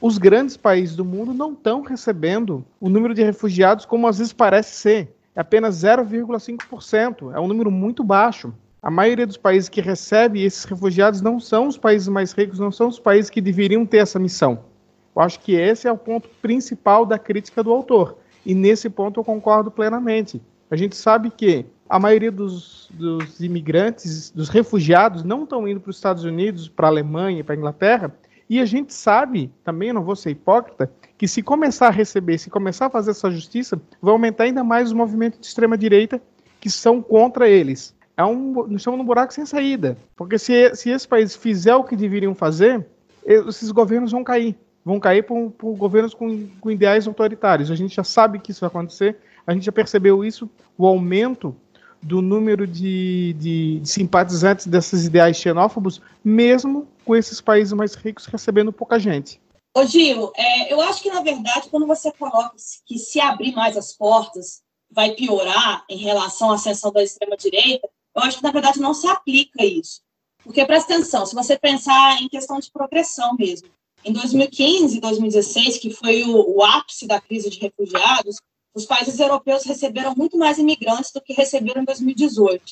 Os 0.00 0.16
grandes 0.16 0.56
países 0.56 0.94
do 0.94 1.04
mundo 1.04 1.34
não 1.34 1.52
estão 1.52 1.82
recebendo 1.82 2.64
o 2.80 2.88
número 2.88 3.14
de 3.14 3.22
refugiados 3.22 3.84
como 3.84 4.06
às 4.06 4.18
vezes 4.18 4.32
parece 4.32 4.76
ser. 4.76 5.16
É 5.38 5.40
apenas 5.40 5.76
0,5%. 5.76 7.32
É 7.32 7.38
um 7.38 7.46
número 7.46 7.70
muito 7.70 8.02
baixo 8.02 8.52
a 8.80 8.90
maioria 8.90 9.26
dos 9.26 9.36
países 9.36 9.68
que 9.68 9.80
recebe 9.80 10.42
esses 10.42 10.64
refugiados 10.64 11.20
não 11.20 11.40
são 11.40 11.66
os 11.66 11.76
países 11.76 12.06
mais 12.06 12.32
ricos, 12.32 12.60
não 12.60 12.70
são 12.70 12.88
os 12.88 12.98
países 12.98 13.28
que 13.28 13.40
deveriam 13.40 13.84
ter 13.84 13.98
essa 13.98 14.18
missão. 14.18 14.64
Eu 15.14 15.22
acho 15.22 15.40
que 15.40 15.52
esse 15.52 15.88
é 15.88 15.92
o 15.92 15.98
ponto 15.98 16.28
principal 16.40 17.04
da 17.04 17.18
crítica 17.18 17.62
do 17.62 17.72
autor. 17.72 18.18
E 18.46 18.54
nesse 18.54 18.88
ponto 18.88 19.18
eu 19.18 19.24
concordo 19.24 19.70
plenamente. 19.70 20.40
A 20.70 20.76
gente 20.76 20.94
sabe 20.94 21.28
que 21.30 21.66
a 21.88 21.98
maioria 21.98 22.30
dos, 22.30 22.88
dos 22.92 23.40
imigrantes, 23.40 24.30
dos 24.30 24.48
refugiados, 24.48 25.24
não 25.24 25.42
estão 25.42 25.66
indo 25.66 25.80
para 25.80 25.90
os 25.90 25.96
Estados 25.96 26.22
Unidos, 26.22 26.68
para 26.68 26.86
a 26.86 26.90
Alemanha, 26.90 27.42
para 27.42 27.54
a 27.54 27.58
Inglaterra. 27.58 28.14
E 28.48 28.60
a 28.60 28.64
gente 28.64 28.94
sabe, 28.94 29.52
também 29.62 29.92
não 29.92 30.02
vou 30.02 30.16
ser 30.16 30.30
hipócrita, 30.30 30.90
que 31.16 31.28
se 31.28 31.42
começar 31.42 31.88
a 31.88 31.90
receber, 31.90 32.38
se 32.38 32.48
começar 32.48 32.86
a 32.86 32.90
fazer 32.90 33.10
essa 33.10 33.30
justiça, 33.30 33.80
vai 34.00 34.12
aumentar 34.12 34.44
ainda 34.44 34.64
mais 34.64 34.88
os 34.88 34.94
movimentos 34.94 35.40
de 35.40 35.46
extrema-direita 35.46 36.20
que 36.60 36.70
são 36.70 37.02
contra 37.02 37.48
eles 37.48 37.94
é 38.18 38.24
um, 38.24 38.66
nos 38.66 38.82
chamam 38.82 38.98
de 38.98 39.04
um 39.04 39.06
buraco 39.06 39.32
sem 39.32 39.46
saída. 39.46 39.96
Porque 40.16 40.38
se, 40.38 40.74
se 40.74 40.90
esse 40.90 41.06
país 41.06 41.36
fizer 41.36 41.76
o 41.76 41.84
que 41.84 41.94
deveriam 41.94 42.34
fazer, 42.34 42.84
esses 43.24 43.70
governos 43.70 44.10
vão 44.10 44.24
cair. 44.24 44.56
Vão 44.84 44.98
cair 44.98 45.22
por, 45.22 45.52
por 45.52 45.76
governos 45.76 46.14
com, 46.14 46.48
com, 46.60 46.68
ideais 46.68 47.06
autoritários. 47.06 47.70
A 47.70 47.76
gente 47.76 47.94
já 47.94 48.02
sabe 48.02 48.40
que 48.40 48.50
isso 48.50 48.60
vai 48.60 48.68
acontecer, 48.68 49.18
a 49.46 49.52
gente 49.52 49.64
já 49.64 49.70
percebeu 49.70 50.24
isso, 50.24 50.50
o 50.76 50.84
aumento 50.84 51.54
do 52.02 52.20
número 52.20 52.66
de, 52.66 53.34
de, 53.34 53.80
de 53.80 53.88
simpatizantes 53.88 54.66
desses 54.66 55.06
ideais 55.06 55.36
xenófobos, 55.36 56.02
mesmo 56.24 56.88
com 57.08 57.16
esses 57.16 57.40
países 57.40 57.72
mais 57.72 57.94
ricos 57.94 58.26
recebendo 58.26 58.70
pouca 58.70 58.98
gente. 58.98 59.40
Ô 59.74 59.82
Gil, 59.86 60.30
é, 60.36 60.70
eu 60.70 60.78
acho 60.82 61.02
que, 61.02 61.08
na 61.08 61.22
verdade, 61.22 61.70
quando 61.70 61.86
você 61.86 62.12
coloca 62.12 62.54
que 62.84 62.98
se 62.98 63.18
abrir 63.18 63.54
mais 63.54 63.78
as 63.78 63.94
portas 63.94 64.60
vai 64.90 65.12
piorar 65.12 65.86
em 65.88 65.96
relação 65.96 66.50
à 66.50 66.56
ascensão 66.56 66.92
da 66.92 67.02
extrema-direita, 67.02 67.88
eu 68.14 68.22
acho 68.22 68.36
que, 68.36 68.42
na 68.42 68.50
verdade, 68.50 68.78
não 68.78 68.92
se 68.92 69.06
aplica 69.06 69.64
isso. 69.64 70.02
Porque, 70.44 70.66
presta 70.66 70.92
atenção, 70.92 71.24
se 71.24 71.34
você 71.34 71.58
pensar 71.58 72.20
em 72.20 72.28
questão 72.28 72.58
de 72.58 72.70
progressão 72.70 73.34
mesmo, 73.38 73.70
em 74.04 74.12
2015 74.12 74.98
e 74.98 75.00
2016, 75.00 75.78
que 75.78 75.90
foi 75.90 76.24
o, 76.24 76.56
o, 76.56 76.62
ápice 76.62 77.06
da 77.06 77.18
crise 77.18 77.48
de 77.48 77.58
refugiados, 77.58 78.36
os 78.74 78.84
países 78.84 79.18
europeus 79.18 79.64
receberam 79.64 80.14
muito 80.14 80.36
mais 80.36 80.58
imigrantes 80.58 81.10
do 81.10 81.22
que 81.22 81.32
receberam 81.32 81.80
em 81.80 81.86
2018. 81.86 82.62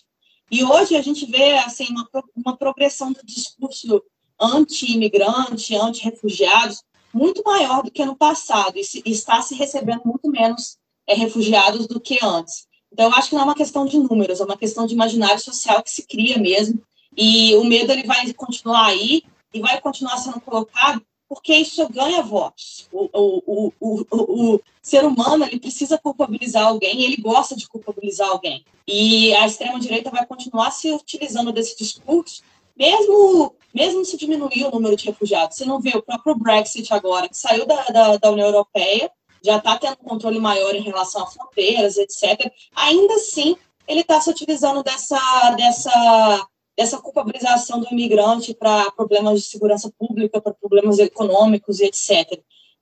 E 0.51 0.62
hoje 0.62 0.94
a 0.94 1.01
gente 1.01 1.25
vê 1.25 1.57
assim 1.57 1.87
uma, 1.90 2.07
uma 2.37 2.57
progressão 2.57 3.12
do 3.12 3.25
discurso 3.25 4.03
anti-imigrante, 4.40 5.75
anti-refugiados, 5.75 6.83
muito 7.12 7.42
maior 7.44 7.83
do 7.83 7.90
que 7.90 8.05
no 8.05 8.16
passado, 8.16 8.79
e, 8.79 8.85
se, 8.85 9.03
e 9.05 9.11
está 9.11 9.40
se 9.40 9.55
recebendo 9.55 10.03
muito 10.05 10.31
menos 10.31 10.77
é, 11.07 11.14
refugiados 11.14 11.87
do 11.87 12.01
que 12.01 12.18
antes. 12.22 12.66
Então, 12.92 13.07
eu 13.07 13.14
acho 13.14 13.31
que 13.31 13.35
não 13.35 13.42
é 13.42 13.44
uma 13.44 13.55
questão 13.55 13.87
de 13.87 13.99
números, 13.99 14.40
é 14.40 14.44
uma 14.44 14.57
questão 14.57 14.87
de 14.87 14.94
imaginário 14.94 15.40
social 15.40 15.83
que 15.83 15.90
se 15.90 16.07
cria 16.07 16.38
mesmo. 16.38 16.81
E 17.16 17.55
o 17.57 17.64
medo 17.64 17.92
ele 17.92 18.05
vai 18.05 18.33
continuar 18.35 18.87
aí 18.87 19.22
e 19.53 19.61
vai 19.61 19.81
continuar 19.81 20.18
sendo 20.18 20.40
colocado 20.40 21.03
porque 21.29 21.55
isso 21.55 21.88
ganha 21.88 22.22
votos. 22.22 22.88
O, 22.92 23.09
o, 23.12 23.72
o, 23.81 24.07
o, 24.11 24.55
o 24.55 24.61
ser 24.81 25.05
humano 25.05 25.44
ele 25.44 25.59
precisa 25.59 25.99
culpabilizar 25.99 26.66
alguém, 26.66 27.03
ele 27.03 27.16
gosta 27.16 27.57
de 27.57 27.68
culpabilizar 27.68 28.29
alguém. 28.29 28.64
E 28.87 29.35
a 29.35 29.46
extrema-direita 29.46 30.11
vai 30.11 30.25
continuar 30.25 30.70
se 30.70 30.92
utilizando 30.92 31.53
desse 31.53 31.77
discurso, 31.77 32.42
mesmo, 32.77 33.55
mesmo 33.76 34.06
se 34.06 34.16
diminuir 34.16 34.64
o 34.64 34.70
número 34.70 34.96
de 34.96 35.04
refugiados. 35.04 35.58
Você 35.58 35.66
não 35.66 35.78
vê 35.78 35.90
o 35.90 36.02
próprio 36.02 36.34
Brexit 36.34 36.94
agora, 36.94 37.28
que 37.28 37.36
saiu 37.36 37.66
da, 37.66 37.84
da, 37.84 38.16
da 38.16 38.30
União 38.30 38.46
Europeia, 38.46 39.10
já 39.44 39.58
está 39.58 39.76
tendo 39.76 39.98
controle 39.98 40.40
maior 40.40 40.74
em 40.74 40.80
relação 40.80 41.22
a 41.22 41.26
fronteiras, 41.26 41.98
etc. 41.98 42.50
Ainda 42.74 43.14
assim, 43.16 43.54
ele 43.86 44.00
está 44.00 44.18
se 44.18 44.30
utilizando 44.30 44.82
dessa, 44.82 45.50
dessa, 45.58 46.48
dessa 46.74 46.98
culpabilização 46.98 47.78
do 47.78 47.86
imigrante 47.92 48.54
para 48.54 48.90
problemas 48.92 49.42
de 49.42 49.46
segurança 49.46 49.92
pública, 49.98 50.40
para 50.40 50.54
problemas 50.54 50.98
econômicos 50.98 51.78
e 51.78 51.84
etc. 51.84 52.40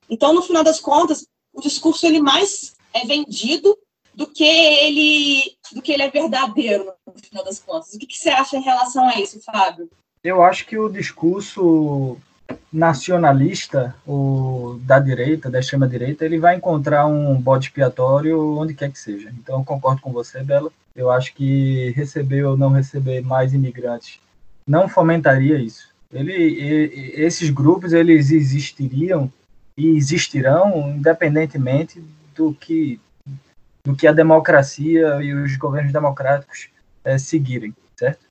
Então, 0.09 0.33
no 0.33 0.42
final 0.42 0.62
das 0.62 0.78
contas, 0.78 1.26
o 1.52 1.61
discurso 1.61 2.07
ele 2.07 2.20
mais 2.20 2.76
é 2.92 3.04
vendido 3.04 3.76
do 4.14 4.28
que 4.28 4.44
ele 4.44 5.57
do 5.72 5.83
que 5.83 5.90
ele 5.90 6.04
é 6.04 6.09
verdadeiro 6.09 6.92
no 7.04 7.20
final 7.20 7.44
das 7.44 7.59
contas. 7.59 7.92
O 7.94 7.98
que, 7.98 8.07
que 8.07 8.16
você 8.16 8.30
acha 8.30 8.57
em 8.57 8.62
relação 8.62 9.09
a 9.09 9.20
isso, 9.20 9.40
Fábio? 9.40 9.90
Eu 10.25 10.43
acho 10.43 10.67
que 10.67 10.79
o 10.79 10.89
discurso 10.89 12.17
nacionalista 12.73 13.95
ou 14.07 14.79
da 14.79 14.99
direita, 14.99 15.51
da 15.51 15.61
extrema 15.61 15.87
direita, 15.87 16.25
ele 16.25 16.39
vai 16.39 16.57
encontrar 16.57 17.07
um 17.07 17.39
bode 17.41 17.67
expiatório 17.67 18.57
onde 18.57 18.73
quer 18.75 18.91
que 18.91 18.99
seja. 18.99 19.31
Então 19.39 19.59
eu 19.59 19.65
concordo 19.65 20.01
com 20.01 20.13
você, 20.13 20.43
Bela. 20.43 20.73
Eu 20.97 21.11
acho 21.11 21.35
que 21.35 21.91
receber 21.91 22.45
ou 22.45 22.57
não 22.57 22.71
receber 22.71 23.21
mais 23.21 23.53
imigrantes 23.53 24.19
não 24.67 24.89
fomentaria 24.89 25.59
isso. 25.59 25.93
Ele, 26.11 26.33
esses 27.17 27.51
grupos 27.51 27.93
eles 27.93 28.31
existiriam 28.31 29.31
e 29.77 29.89
existirão 29.89 30.91
independentemente 30.97 32.03
do 32.35 32.55
que 32.55 32.99
do 33.85 33.95
que 33.95 34.07
a 34.07 34.13
democracia 34.13 35.23
e 35.23 35.35
os 35.35 35.57
governos 35.57 35.93
democráticos 35.93 36.71
é, 37.05 37.19
seguirem, 37.19 37.75
certo? 37.95 38.24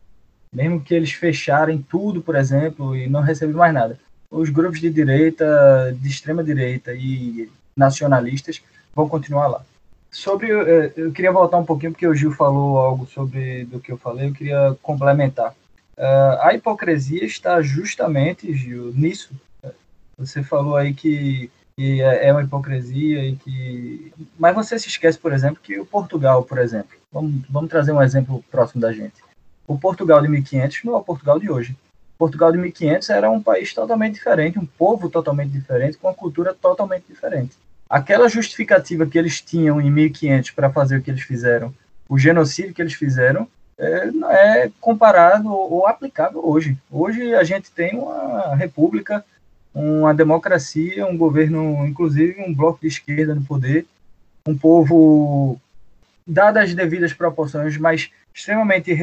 Mesmo 0.53 0.81
que 0.81 0.93
eles 0.93 1.11
fecharem 1.11 1.83
tudo, 1.89 2.21
por 2.21 2.35
exemplo, 2.35 2.95
e 2.95 3.09
não 3.09 3.21
receberem 3.21 3.57
mais 3.57 3.73
nada 3.73 3.99
os 4.33 4.49
grupos 4.49 4.81
de 4.81 4.89
direita, 4.89 5.95
de 5.99 6.09
extrema 6.09 6.43
direita 6.43 6.93
e 6.93 7.49
nacionalistas 7.77 8.61
vão 8.93 9.07
continuar 9.07 9.47
lá. 9.47 9.63
Sobre, 10.11 10.51
eh, 10.51 10.93
eu 10.95 11.11
queria 11.11 11.31
voltar 11.31 11.57
um 11.57 11.65
pouquinho 11.65 11.91
porque 11.91 12.07
o 12.07 12.15
Gil 12.15 12.31
falou 12.31 12.79
algo 12.79 13.05
sobre 13.05 13.65
do 13.65 13.79
que 13.79 13.91
eu 13.91 13.97
falei, 13.97 14.29
eu 14.29 14.33
queria 14.33 14.77
complementar. 14.81 15.53
Uh, 15.95 16.41
a 16.41 16.53
hipocrisia 16.55 17.23
está 17.23 17.61
justamente, 17.61 18.51
Gil, 18.53 18.91
nisso. 18.93 19.31
Você 20.17 20.43
falou 20.43 20.75
aí 20.75 20.93
que, 20.93 21.51
que 21.75 22.01
é, 22.01 22.27
é 22.27 22.31
uma 22.31 22.43
hipocrisia 22.43 23.25
e 23.25 23.35
que. 23.35 24.11
Mas 24.37 24.55
você 24.55 24.77
se 24.79 24.87
esquece, 24.87 25.17
por 25.19 25.31
exemplo, 25.31 25.61
que 25.61 25.79
o 25.79 25.85
Portugal, 25.85 26.43
por 26.43 26.57
exemplo, 26.57 26.97
vamos, 27.11 27.43
vamos 27.47 27.69
trazer 27.69 27.91
um 27.91 28.01
exemplo 28.01 28.43
próximo 28.51 28.81
da 28.81 28.91
gente. 28.91 29.13
O 29.67 29.77
Portugal 29.77 30.21
de 30.21 30.27
1500 30.27 30.83
não 30.83 30.93
é 30.93 30.97
o 30.97 31.03
Portugal 31.03 31.39
de 31.39 31.49
hoje. 31.49 31.75
Portugal 32.17 32.51
de 32.51 32.57
1500 32.57 33.09
era 33.09 33.29
um 33.29 33.41
país 33.41 33.73
totalmente 33.73 34.13
diferente, 34.13 34.59
um 34.59 34.65
povo 34.65 35.09
totalmente 35.09 35.51
diferente, 35.51 35.97
com 35.97 36.07
uma 36.07 36.13
cultura 36.13 36.53
totalmente 36.53 37.05
diferente. 37.07 37.57
Aquela 37.89 38.29
justificativa 38.29 39.05
que 39.05 39.17
eles 39.17 39.41
tinham 39.41 39.81
em 39.81 39.91
1500 39.91 40.51
para 40.51 40.69
fazer 40.69 40.97
o 40.97 41.01
que 41.01 41.11
eles 41.11 41.23
fizeram, 41.23 41.73
o 42.07 42.17
genocídio 42.17 42.73
que 42.73 42.81
eles 42.81 42.93
fizeram, 42.93 43.47
é, 43.77 44.09
é 44.63 44.71
comparado 44.79 45.51
ou 45.51 45.87
aplicável 45.87 46.45
hoje. 46.45 46.77
Hoje 46.91 47.33
a 47.33 47.43
gente 47.43 47.71
tem 47.71 47.95
uma 47.95 48.55
república, 48.55 49.25
uma 49.73 50.13
democracia, 50.13 51.05
um 51.05 51.17
governo, 51.17 51.85
inclusive 51.85 52.41
um 52.41 52.53
bloco 52.53 52.79
de 52.81 52.87
esquerda 52.87 53.33
no 53.33 53.43
poder, 53.43 53.85
um 54.47 54.57
povo, 54.57 55.59
dadas 56.25 56.69
as 56.69 56.75
devidas 56.75 57.13
proporções, 57.13 57.77
mas 57.77 58.11
extremamente 58.33 58.93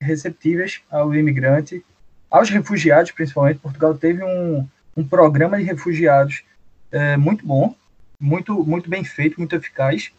receptíveis 0.00 0.82
ao 0.90 1.14
imigrante, 1.14 1.84
aos 2.30 2.50
refugiados, 2.50 3.10
principalmente. 3.10 3.60
Portugal 3.60 3.94
teve 3.96 4.22
um, 4.22 4.66
um 4.96 5.06
programa 5.06 5.56
de 5.56 5.64
refugiados 5.64 6.42
é, 6.92 7.16
muito 7.16 7.46
bom, 7.46 7.74
muito, 8.20 8.64
muito 8.64 8.88
bem 8.88 9.04
feito, 9.04 9.38
muito 9.38 9.56
eficaz. 9.56 10.12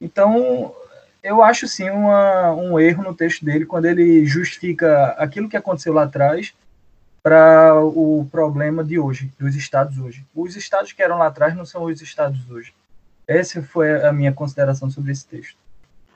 Então, 0.00 0.74
eu 1.22 1.42
acho 1.42 1.66
sim 1.66 1.90
uma, 1.90 2.52
um 2.52 2.78
erro 2.78 3.02
no 3.02 3.14
texto 3.14 3.44
dele 3.44 3.66
quando 3.66 3.86
ele 3.86 4.24
justifica 4.24 5.08
aquilo 5.18 5.48
que 5.48 5.56
aconteceu 5.56 5.92
lá 5.92 6.04
atrás 6.04 6.54
para 7.22 7.74
o 7.82 8.26
problema 8.30 8.82
de 8.84 8.98
hoje, 8.98 9.30
dos 9.38 9.54
estados 9.54 9.98
hoje. 9.98 10.24
Os 10.34 10.56
estados 10.56 10.92
que 10.92 11.02
eram 11.02 11.18
lá 11.18 11.26
atrás 11.26 11.54
não 11.54 11.66
são 11.66 11.84
os 11.84 12.00
estados 12.00 12.48
hoje. 12.48 12.72
Essa 13.26 13.62
foi 13.62 14.02
a 14.02 14.12
minha 14.12 14.32
consideração 14.32 14.88
sobre 14.90 15.12
esse 15.12 15.26
texto. 15.26 15.56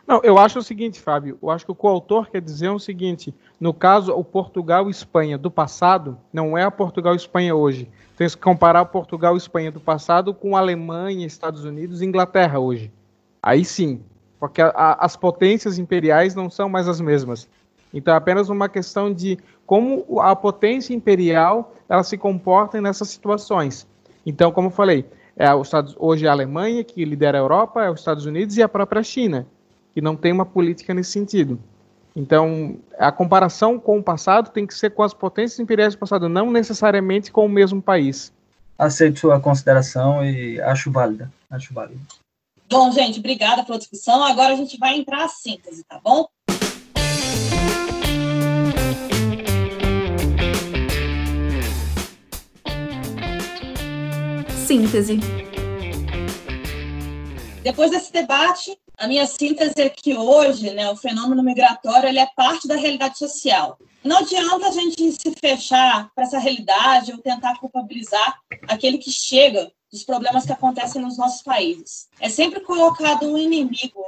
Não, 0.07 0.21
eu 0.25 0.37
acho 0.39 0.59
o 0.59 0.63
seguinte, 0.63 1.01
Fábio. 1.01 1.39
Eu 1.41 1.51
acho 1.51 1.65
que 1.65 1.71
o 1.71 1.77
coautor 1.77 2.29
quer 2.29 2.41
dizer 2.41 2.69
o 2.69 2.79
seguinte: 2.79 3.35
no 3.61 3.73
caso, 3.73 4.13
o 4.13 4.25
Portugal 4.25 4.89
e 4.89 4.91
Espanha 4.91 5.39
do 5.39 5.51
passado 5.51 6.19
não 6.33 6.59
é 6.59 6.65
a 6.65 6.71
Portugal 6.71 7.15
e 7.15 7.17
Espanha 7.17 7.55
hoje. 7.55 7.89
Tem 8.17 8.29
que 8.29 8.37
comparar 8.37 8.83
o 8.83 8.87
Portugal 8.87 9.35
e 9.35 9.39
Espanha 9.39 9.71
do 9.71 9.81
passado 9.81 10.35
com 10.35 10.57
a 10.57 10.61
Alemanha, 10.61 11.27
Estados 11.27 11.65
Unidos 11.65 12.03
e 12.03 12.05
Inglaterra 12.05 12.59
hoje. 12.59 12.93
Aí 13.43 13.65
sim, 13.65 14.03
porque 14.39 14.61
a, 14.61 14.69
a, 14.69 15.05
as 15.05 15.17
potências 15.17 15.79
imperiais 15.79 16.35
não 16.35 16.51
são 16.51 16.69
mais 16.69 16.89
as 16.89 17.01
mesmas. 17.01 17.49
Então 17.95 18.13
é 18.13 18.17
apenas 18.17 18.49
uma 18.49 18.69
questão 18.69 19.13
de 19.13 19.39
como 19.67 20.21
a 20.21 20.35
potência 20.35 20.95
imperial 20.95 21.75
ela 21.89 22.03
se 22.03 22.19
comporta 22.19 22.81
nessas 22.81 23.09
situações. 23.09 23.87
Então, 24.25 24.51
como 24.51 24.69
eu 24.69 24.73
falei, 24.73 25.05
é 25.37 25.47
Estados, 25.61 25.95
hoje 25.99 26.27
é 26.27 26.29
a 26.29 26.33
Alemanha 26.33 26.83
que 26.85 27.05
lidera 27.05 27.39
a 27.39 27.41
Europa, 27.41 27.85
é 27.85 27.91
os 27.91 28.01
Estados 28.01 28.27
Unidos 28.27 28.57
e 28.57 28.63
a 28.63 28.69
própria 28.69 29.03
China 29.03 29.47
que 29.95 30.01
não 30.01 30.17
tem 30.17 30.33
uma 30.33 30.47
política 30.47 30.95
nesse 30.95 31.13
sentido. 31.13 31.59
Então, 32.15 32.79
a 32.99 33.11
comparação 33.11 33.79
com 33.79 33.99
o 33.99 34.03
passado 34.03 34.51
tem 34.51 34.67
que 34.67 34.75
ser 34.75 34.91
com 34.91 35.03
as 35.03 35.15
potências 35.15 35.59
imperiais 35.59 35.95
do 35.95 35.99
passado, 35.99 36.29
não 36.29 36.51
necessariamente 36.51 37.33
com 37.33 37.47
o 37.47 37.49
mesmo 37.49 37.81
país. 37.81 38.33
Aceito 38.79 39.21
sua 39.21 39.41
consideração 39.41 40.25
e 40.25 40.61
acho 40.61 40.91
válida. 40.91 41.33
Acho 41.51 41.73
válida. 41.73 42.01
Bom, 42.71 42.91
gente, 42.91 43.19
obrigada 43.19 43.63
pela 43.65 43.79
discussão. 43.79 44.25
Agora 44.25 44.53
a 44.53 44.57
gente 44.57 44.79
vai 44.79 44.97
entrar 44.97 45.25
à 45.25 45.29
síntese, 45.29 45.85
tá 45.85 46.01
bom? 46.03 46.27
Síntese. 54.67 55.21
Depois 57.63 57.93
desse 57.93 58.13
debate, 58.13 58.77
a 58.99 59.07
minha 59.07 59.25
síntese 59.25 59.81
é 59.81 59.89
que 59.89 60.17
hoje, 60.17 60.71
né, 60.73 60.91
o 60.91 60.97
fenômeno 60.97 61.45
migratório 61.45 62.09
ele 62.09 62.19
é 62.19 62.27
parte 62.35 62.67
da 62.67 62.75
realidade 62.75 63.19
social. 63.19 63.79
Não 64.03 64.19
adianta 64.19 64.67
a 64.67 64.73
gente 64.73 65.13
se 65.13 65.33
fechar 65.41 66.11
para 66.13 66.25
essa 66.25 66.41
realidade 66.41 67.13
ou 67.13 67.19
tentar 67.19 67.59
culpabilizar 67.61 68.41
aquele 68.67 68.99
que 68.99 69.13
chega 69.13 69.71
dos 69.93 70.03
problemas 70.03 70.45
que 70.45 70.53
acontecem 70.53 71.01
nos 71.01 71.17
nossos 71.17 71.43
países. 71.43 72.09
É 72.19 72.29
sempre 72.29 72.61
colocado 72.61 73.27
um 73.27 73.39
inimigo. 73.39 74.07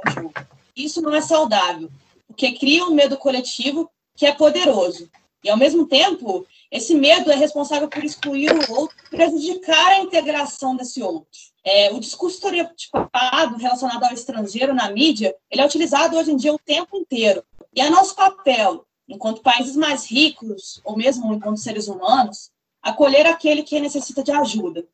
Isso 0.75 1.01
não 1.01 1.15
é 1.15 1.21
saudável, 1.21 1.89
porque 2.27 2.51
cria 2.51 2.83
um 2.83 2.93
medo 2.93 3.15
coletivo 3.15 3.89
que 4.17 4.25
é 4.25 4.33
poderoso. 4.33 5.09
E, 5.41 5.49
ao 5.49 5.55
mesmo 5.57 5.87
tempo, 5.87 6.45
esse 6.75 6.93
medo 6.93 7.31
é 7.31 7.35
responsável 7.35 7.87
por 7.87 8.03
excluir 8.03 8.51
o 8.51 8.73
outro, 8.73 8.97
prejudicar 9.09 9.93
a 9.93 9.99
integração 10.01 10.75
desse 10.75 11.01
outro. 11.01 11.39
É, 11.63 11.93
o 11.93 12.01
discurso 12.01 12.35
estereotipado 12.35 13.55
relacionado 13.55 14.03
ao 14.03 14.13
estrangeiro 14.13 14.73
na 14.73 14.91
mídia, 14.91 15.33
ele 15.49 15.61
é 15.61 15.65
utilizado 15.65 16.17
hoje 16.17 16.33
em 16.33 16.35
dia 16.35 16.53
o 16.53 16.59
tempo 16.59 16.97
inteiro. 16.97 17.41
E 17.73 17.79
é 17.79 17.89
nosso 17.89 18.13
papel, 18.13 18.85
enquanto 19.07 19.41
países 19.41 19.77
mais 19.77 20.05
ricos, 20.05 20.81
ou 20.83 20.97
mesmo 20.97 21.33
enquanto 21.33 21.61
seres 21.61 21.87
humanos, 21.87 22.51
acolher 22.83 23.25
aquele 23.25 23.63
que 23.63 23.79
necessita 23.79 24.21
de 24.21 24.33
ajuda. 24.33 24.85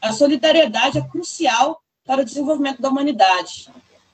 A 0.00 0.14
solidariedade 0.14 0.96
é 0.96 1.02
crucial 1.02 1.82
para 2.06 2.22
o 2.22 2.24
desenvolvimento 2.24 2.80
da 2.80 2.88
humanidade. 2.88 3.68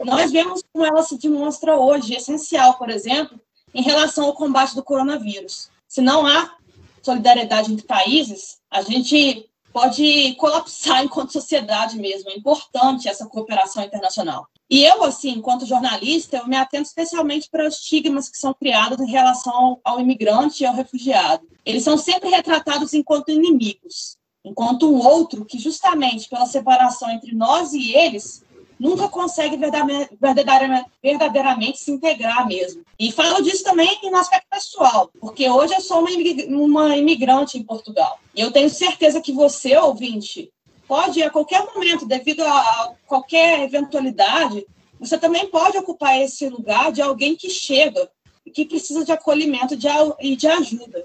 Nós 0.04 0.32
vemos 0.32 0.64
como 0.72 0.84
ela 0.84 1.04
se 1.04 1.16
demonstra 1.16 1.76
hoje, 1.76 2.16
essencial, 2.16 2.74
por 2.74 2.90
exemplo, 2.90 3.40
em 3.72 3.82
relação 3.82 4.24
ao 4.24 4.34
combate 4.34 4.74
do 4.74 4.82
coronavírus. 4.82 5.70
Se 5.86 6.00
não 6.00 6.26
há 6.26 6.56
solidariedade 7.04 7.72
entre 7.72 7.86
países, 7.86 8.58
a 8.70 8.82
gente 8.82 9.48
pode 9.72 10.34
colapsar 10.36 11.02
enquanto 11.02 11.32
sociedade 11.32 11.98
mesmo. 11.98 12.30
É 12.30 12.36
importante 12.36 13.08
essa 13.08 13.26
cooperação 13.26 13.82
internacional. 13.82 14.46
E 14.70 14.82
eu, 14.84 15.02
assim, 15.02 15.30
enquanto 15.30 15.66
jornalista, 15.66 16.36
eu 16.36 16.46
me 16.46 16.56
atento 16.56 16.84
especialmente 16.84 17.50
para 17.50 17.66
os 17.66 17.74
estigmas 17.74 18.28
que 18.28 18.38
são 18.38 18.54
criados 18.54 19.00
em 19.00 19.10
relação 19.10 19.80
ao, 19.84 20.00
imigrante 20.00 20.62
e 20.62 20.66
ao 20.66 20.74
refugiado. 20.74 21.46
Eles 21.66 21.82
são 21.82 21.98
sempre 21.98 22.30
retratados 22.30 22.94
enquanto 22.94 23.30
inimigos, 23.30 24.16
enquanto 24.44 24.88
um 24.88 24.98
outro 24.98 25.44
que, 25.44 25.58
justamente 25.58 26.28
pela 26.28 26.46
separação 26.46 27.10
entre 27.10 27.34
nós 27.34 27.72
e 27.72 27.92
eles, 27.92 28.43
nunca 28.78 29.08
consegue 29.08 29.56
verdadeiramente, 29.56 30.88
verdadeiramente, 31.02 31.78
se 31.78 31.90
integrar 31.90 32.46
mesmo. 32.46 32.84
E 32.98 33.12
falo 33.12 33.42
disso 33.42 33.64
também 33.64 33.98
no 34.02 34.16
aspecto 34.16 34.46
pessoal, 34.50 35.10
porque 35.20 35.48
hoje 35.48 35.74
eu 35.74 35.80
sou 35.80 36.04
uma 36.48 36.96
imigrante 36.96 37.58
em 37.58 37.62
Portugal. 37.62 38.18
E 38.34 38.40
eu 38.40 38.50
tenho 38.50 38.68
certeza 38.70 39.20
que 39.20 39.32
você, 39.32 39.76
ouvinte, 39.76 40.50
pode, 40.86 41.22
a 41.22 41.30
qualquer 41.30 41.64
momento, 41.74 42.06
devido 42.06 42.42
a 42.42 42.94
qualquer 43.06 43.60
eventualidade, 43.60 44.66
você 44.98 45.18
também 45.18 45.48
pode 45.48 45.76
ocupar 45.78 46.20
esse 46.20 46.48
lugar 46.48 46.92
de 46.92 47.02
alguém 47.02 47.36
que 47.36 47.50
chega 47.50 48.10
e 48.44 48.50
que 48.50 48.64
precisa 48.64 49.04
de 49.04 49.12
acolhimento 49.12 49.74
e 50.20 50.36
de 50.36 50.46
ajuda. 50.46 51.04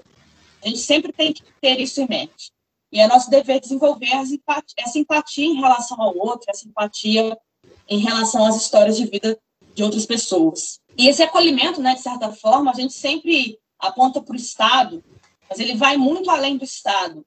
A 0.62 0.68
gente 0.68 0.80
sempre 0.80 1.12
tem 1.12 1.32
que 1.32 1.42
ter 1.60 1.80
isso 1.80 2.00
em 2.00 2.08
mente. 2.08 2.52
E 2.92 3.00
é 3.00 3.06
nosso 3.06 3.30
dever 3.30 3.60
desenvolver 3.60 4.10
essa 4.76 4.98
empatia 4.98 5.46
em 5.46 5.60
relação 5.60 6.00
ao 6.02 6.16
outro, 6.16 6.46
essa 6.48 6.66
empatia 6.66 7.38
em 7.90 7.98
relação 7.98 8.46
às 8.46 8.56
histórias 8.56 8.96
de 8.96 9.04
vida 9.04 9.36
de 9.74 9.82
outras 9.82 10.06
pessoas. 10.06 10.78
E 10.96 11.08
esse 11.08 11.22
acolhimento, 11.22 11.80
né, 11.82 11.94
de 11.94 12.00
certa 12.00 12.30
forma, 12.32 12.70
a 12.70 12.74
gente 12.74 12.92
sempre 12.92 13.58
aponta 13.78 14.22
para 14.22 14.32
o 14.32 14.36
Estado, 14.36 15.02
mas 15.48 15.58
ele 15.58 15.74
vai 15.74 15.96
muito 15.96 16.30
além 16.30 16.56
do 16.56 16.64
Estado. 16.64 17.26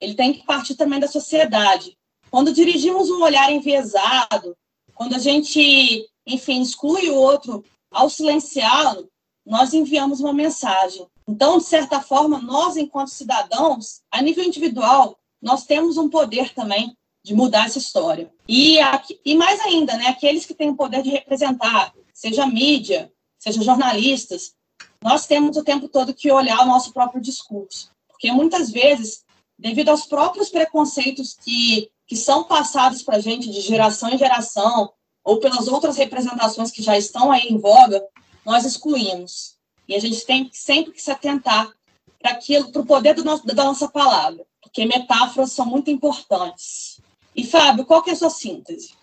Ele 0.00 0.14
tem 0.14 0.32
que 0.32 0.46
partir 0.46 0.74
também 0.76 0.98
da 0.98 1.08
sociedade. 1.08 1.96
Quando 2.30 2.52
dirigimos 2.52 3.10
um 3.10 3.22
olhar 3.22 3.50
enviesado, 3.52 4.56
quando 4.94 5.14
a 5.14 5.18
gente, 5.18 6.08
enfim, 6.26 6.62
exclui 6.62 7.10
o 7.10 7.16
outro 7.16 7.64
ao 7.90 8.08
silenciá-lo, 8.08 9.08
nós 9.44 9.72
enviamos 9.72 10.20
uma 10.20 10.32
mensagem. 10.32 11.06
Então, 11.26 11.58
de 11.58 11.64
certa 11.64 12.00
forma, 12.00 12.38
nós, 12.40 12.76
enquanto 12.76 13.08
cidadãos, 13.08 14.00
a 14.10 14.22
nível 14.22 14.44
individual, 14.44 15.18
nós 15.40 15.64
temos 15.64 15.96
um 15.96 16.08
poder 16.08 16.54
também 16.54 16.96
de 17.22 17.34
mudar 17.34 17.66
essa 17.66 17.78
história. 17.78 18.30
E, 18.46 18.80
aqui, 18.80 19.20
e 19.24 19.34
mais 19.34 19.60
ainda, 19.60 19.96
né, 19.96 20.06
aqueles 20.06 20.46
que 20.46 20.54
têm 20.54 20.70
o 20.70 20.76
poder 20.76 21.02
de 21.02 21.10
representar, 21.10 21.92
seja 22.12 22.46
mídia, 22.46 23.12
seja 23.38 23.62
jornalistas, 23.62 24.54
nós 25.02 25.26
temos 25.26 25.56
o 25.56 25.64
tempo 25.64 25.88
todo 25.88 26.14
que 26.14 26.30
olhar 26.30 26.60
o 26.62 26.66
nosso 26.66 26.92
próprio 26.92 27.20
discurso. 27.20 27.90
Porque 28.08 28.32
muitas 28.32 28.70
vezes, 28.70 29.24
devido 29.58 29.90
aos 29.90 30.06
próprios 30.06 30.48
preconceitos 30.48 31.34
que, 31.34 31.90
que 32.06 32.16
são 32.16 32.44
passados 32.44 33.02
para 33.02 33.16
a 33.16 33.20
gente 33.20 33.50
de 33.50 33.60
geração 33.60 34.08
em 34.10 34.18
geração, 34.18 34.92
ou 35.24 35.38
pelas 35.38 35.68
outras 35.68 35.96
representações 35.96 36.70
que 36.70 36.82
já 36.82 36.96
estão 36.96 37.30
aí 37.30 37.48
em 37.48 37.58
voga, 37.58 38.02
nós 38.46 38.64
excluímos. 38.64 39.56
E 39.86 39.94
a 39.94 40.00
gente 40.00 40.24
tem 40.24 40.48
sempre 40.52 40.92
que 40.92 41.02
se 41.02 41.10
atentar 41.10 41.70
para 42.18 42.32
aquilo, 42.32 42.72
para 42.72 42.80
o 42.80 42.86
poder 42.86 43.14
do 43.14 43.22
nosso, 43.22 43.46
da 43.46 43.64
nossa 43.64 43.88
palavra. 43.88 44.46
porque 44.62 44.84
metáforas 44.84 45.52
são 45.52 45.64
muito 45.64 45.90
importantes. 45.90 47.00
E, 47.38 47.44
Fábio, 47.44 47.84
qual 47.84 48.02
que 48.02 48.10
é 48.10 48.14
a 48.14 48.16
sua 48.16 48.30
síntese? 48.30 48.94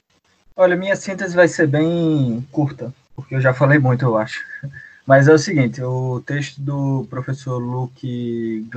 Olha, 0.58 0.76
minha 0.76 0.98
síntese 0.98 1.34
vai 1.34 1.48
ser 1.48 1.68
bem 1.68 2.46
curta, 2.52 2.94
porque 3.16 3.34
eu 3.34 3.40
já 3.40 3.54
falei 3.54 3.80
muito, 3.80 4.04
eu 4.04 4.18
acho. 4.18 4.44
Mas 5.08 5.30
é 5.30 5.34
o 5.34 5.38
seguinte, 5.40 5.82
o 5.82 6.20
texto 6.20 6.60
do 6.60 7.08
professor 7.10 7.60
Luke 7.60 8.68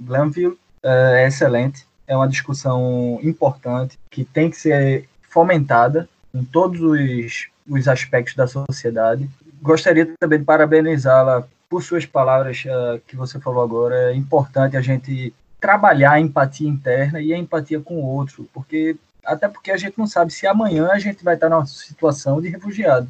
Glanville 0.00 0.56
é 0.84 1.26
excelente, 1.26 1.84
é 2.06 2.14
uma 2.14 2.28
discussão 2.28 3.18
importante 3.20 3.98
que 4.08 4.24
tem 4.24 4.50
que 4.50 4.56
ser 4.56 5.08
fomentada 5.22 6.08
em 6.32 6.44
todos 6.44 6.80
os, 6.80 7.48
os 7.68 7.88
aspectos 7.88 8.36
da 8.36 8.46
sociedade. 8.46 9.28
Gostaria 9.60 10.08
também 10.20 10.38
de 10.38 10.44
parabenizá-la 10.44 11.42
por 11.68 11.82
suas 11.82 12.06
palavras 12.06 12.64
uh, 12.66 13.00
que 13.04 13.16
você 13.16 13.40
falou 13.40 13.64
agora. 13.64 14.12
É 14.12 14.14
importante 14.14 14.76
a 14.76 14.80
gente 14.80 15.34
trabalhar 15.60 16.12
a 16.12 16.20
empatia 16.20 16.68
interna 16.68 17.20
e 17.20 17.34
a 17.34 17.38
empatia 17.38 17.80
com 17.80 17.96
o 17.96 18.06
outro, 18.06 18.48
porque 18.54 18.96
até 19.28 19.46
porque 19.46 19.70
a 19.70 19.76
gente 19.76 19.98
não 19.98 20.06
sabe 20.06 20.32
se 20.32 20.46
amanhã 20.46 20.88
a 20.90 20.98
gente 20.98 21.22
vai 21.22 21.34
estar 21.34 21.50
numa 21.50 21.66
situação 21.66 22.40
de 22.40 22.48
refugiado. 22.48 23.06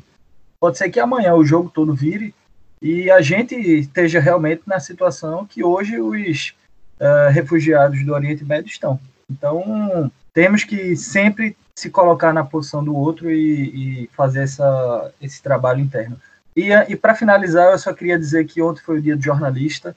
Pode 0.60 0.76
ser 0.76 0.90
que 0.90 0.98
amanhã 0.98 1.34
o 1.34 1.44
jogo 1.44 1.70
todo 1.70 1.94
vire 1.94 2.34
e 2.82 3.10
a 3.10 3.20
gente 3.20 3.54
esteja 3.54 4.18
realmente 4.20 4.62
na 4.66 4.80
situação 4.80 5.46
que 5.46 5.62
hoje 5.62 6.00
os 6.00 6.54
uh, 7.00 7.30
refugiados 7.30 8.04
do 8.04 8.12
Oriente 8.12 8.44
Médio 8.44 8.68
estão. 8.68 8.98
Então, 9.30 10.10
temos 10.32 10.64
que 10.64 10.96
sempre 10.96 11.56
se 11.76 11.88
colocar 11.88 12.32
na 12.32 12.44
posição 12.44 12.82
do 12.82 12.96
outro 12.96 13.30
e, 13.30 14.02
e 14.04 14.10
fazer 14.16 14.42
essa, 14.42 15.12
esse 15.20 15.40
trabalho 15.40 15.80
interno. 15.80 16.20
E, 16.56 16.72
e 16.72 16.96
para 16.96 17.14
finalizar, 17.14 17.70
eu 17.70 17.78
só 17.78 17.92
queria 17.92 18.18
dizer 18.18 18.44
que 18.46 18.60
ontem 18.60 18.82
foi 18.82 18.98
o 18.98 19.02
dia 19.02 19.16
do 19.16 19.22
jornalista. 19.22 19.94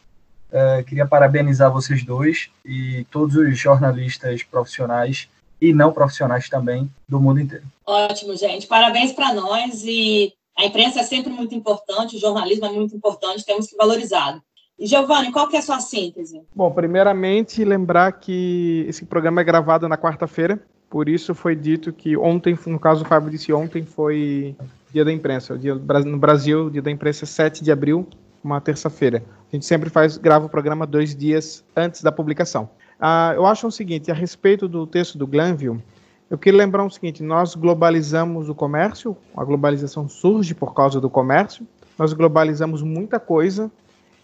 Uh, 0.51 0.83
queria 0.83 1.07
parabenizar 1.07 1.71
vocês 1.71 2.03
dois 2.03 2.51
e 2.63 3.07
todos 3.09 3.35
os 3.35 3.57
jornalistas 3.57 4.43
profissionais 4.43 5.27
e 5.61 5.71
não 5.71 5.93
profissionais 5.93 6.49
também 6.49 6.91
do 7.07 7.21
mundo 7.21 7.39
inteiro. 7.39 7.65
Ótimo, 7.85 8.35
gente. 8.35 8.65
Parabéns 8.65 9.13
para 9.13 9.33
nós 9.33 9.83
e 9.85 10.33
a 10.57 10.65
imprensa 10.65 11.01
é 11.01 11.03
sempre 11.03 11.31
muito 11.31 11.53
importante, 11.53 12.15
o 12.15 12.19
jornalismo 12.19 12.65
é 12.65 12.71
muito 12.71 12.95
importante, 12.95 13.45
temos 13.45 13.67
que 13.67 13.77
valorizá-lo. 13.77 14.41
E 14.79 14.87
Giovanni, 14.87 15.31
qual 15.31 15.47
que 15.47 15.55
é 15.55 15.59
a 15.59 15.61
sua 15.61 15.79
síntese? 15.79 16.41
Bom, 16.55 16.71
primeiramente 16.71 17.63
lembrar 17.63 18.13
que 18.13 18.83
esse 18.87 19.05
programa 19.05 19.41
é 19.41 19.43
gravado 19.43 19.87
na 19.87 19.95
quarta-feira, 19.95 20.59
por 20.89 21.07
isso 21.07 21.35
foi 21.35 21.55
dito 21.55 21.93
que 21.93 22.17
ontem, 22.17 22.57
no 22.65 22.79
caso 22.79 23.03
o 23.03 23.07
Fábio 23.07 23.29
disse 23.29 23.53
ontem, 23.53 23.85
foi 23.85 24.55
dia 24.91 25.05
da 25.05 25.11
imprensa. 25.11 25.57
Dia, 25.57 25.75
no 25.75 26.17
Brasil, 26.17 26.69
dia 26.69 26.81
da 26.81 26.91
imprensa 26.91 27.25
é 27.25 27.27
7 27.27 27.63
de 27.63 27.71
abril, 27.71 28.07
uma 28.43 28.59
terça-feira. 28.59 29.23
A 29.51 29.55
gente 29.55 29.65
sempre 29.65 29.89
faz, 29.89 30.17
grava 30.17 30.47
o 30.47 30.49
programa 30.49 30.87
dois 30.87 31.15
dias 31.15 31.63
antes 31.75 32.01
da 32.01 32.11
publicação. 32.11 32.69
Ah, 33.01 33.33
eu 33.35 33.47
acho 33.47 33.65
o 33.65 33.71
seguinte, 33.71 34.11
a 34.11 34.13
respeito 34.13 34.67
do 34.67 34.85
texto 34.85 35.17
do 35.17 35.25
Glanville, 35.25 35.81
eu 36.29 36.37
queria 36.37 36.59
lembrar 36.59 36.85
o 36.85 36.89
seguinte, 36.89 37.23
nós 37.23 37.55
globalizamos 37.55 38.47
o 38.47 38.55
comércio, 38.55 39.17
a 39.35 39.43
globalização 39.43 40.07
surge 40.07 40.53
por 40.53 40.73
causa 40.73 41.01
do 41.01 41.09
comércio, 41.09 41.67
nós 41.97 42.13
globalizamos 42.13 42.83
muita 42.83 43.19
coisa, 43.19 43.71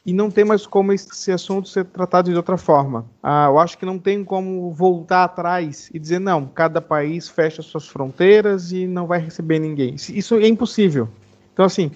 e 0.06 0.14
não 0.14 0.32
tem 0.32 0.46
mais 0.46 0.66
como 0.66 0.94
esse 0.94 1.34
assunto 1.34 1.68
ser 1.68 1.84
tratado 1.84 2.30
de 2.30 2.38
outra 2.38 2.56
forma. 2.56 3.06
Ah, 3.22 3.48
eu 3.50 3.60
acho 3.60 3.78
que 3.78 3.86
não 3.86 4.00
tem 4.00 4.24
como 4.24 4.72
voltar 4.72 5.26
atrás 5.26 5.90
e 5.94 6.00
dizer, 6.00 6.20
não, 6.20 6.46
cada 6.46 6.80
país 6.80 7.28
fecha 7.28 7.62
suas 7.62 7.90
fronteiras 7.90 8.72
e 8.72 8.88
não 8.88 9.06
vai 9.06 9.20
receber 9.20 9.60
ninguém. 9.60 9.96
Isso 9.96 10.36
é 10.36 10.48
impossível. 10.48 11.10
Então, 11.52 11.66
assim, 11.66 11.92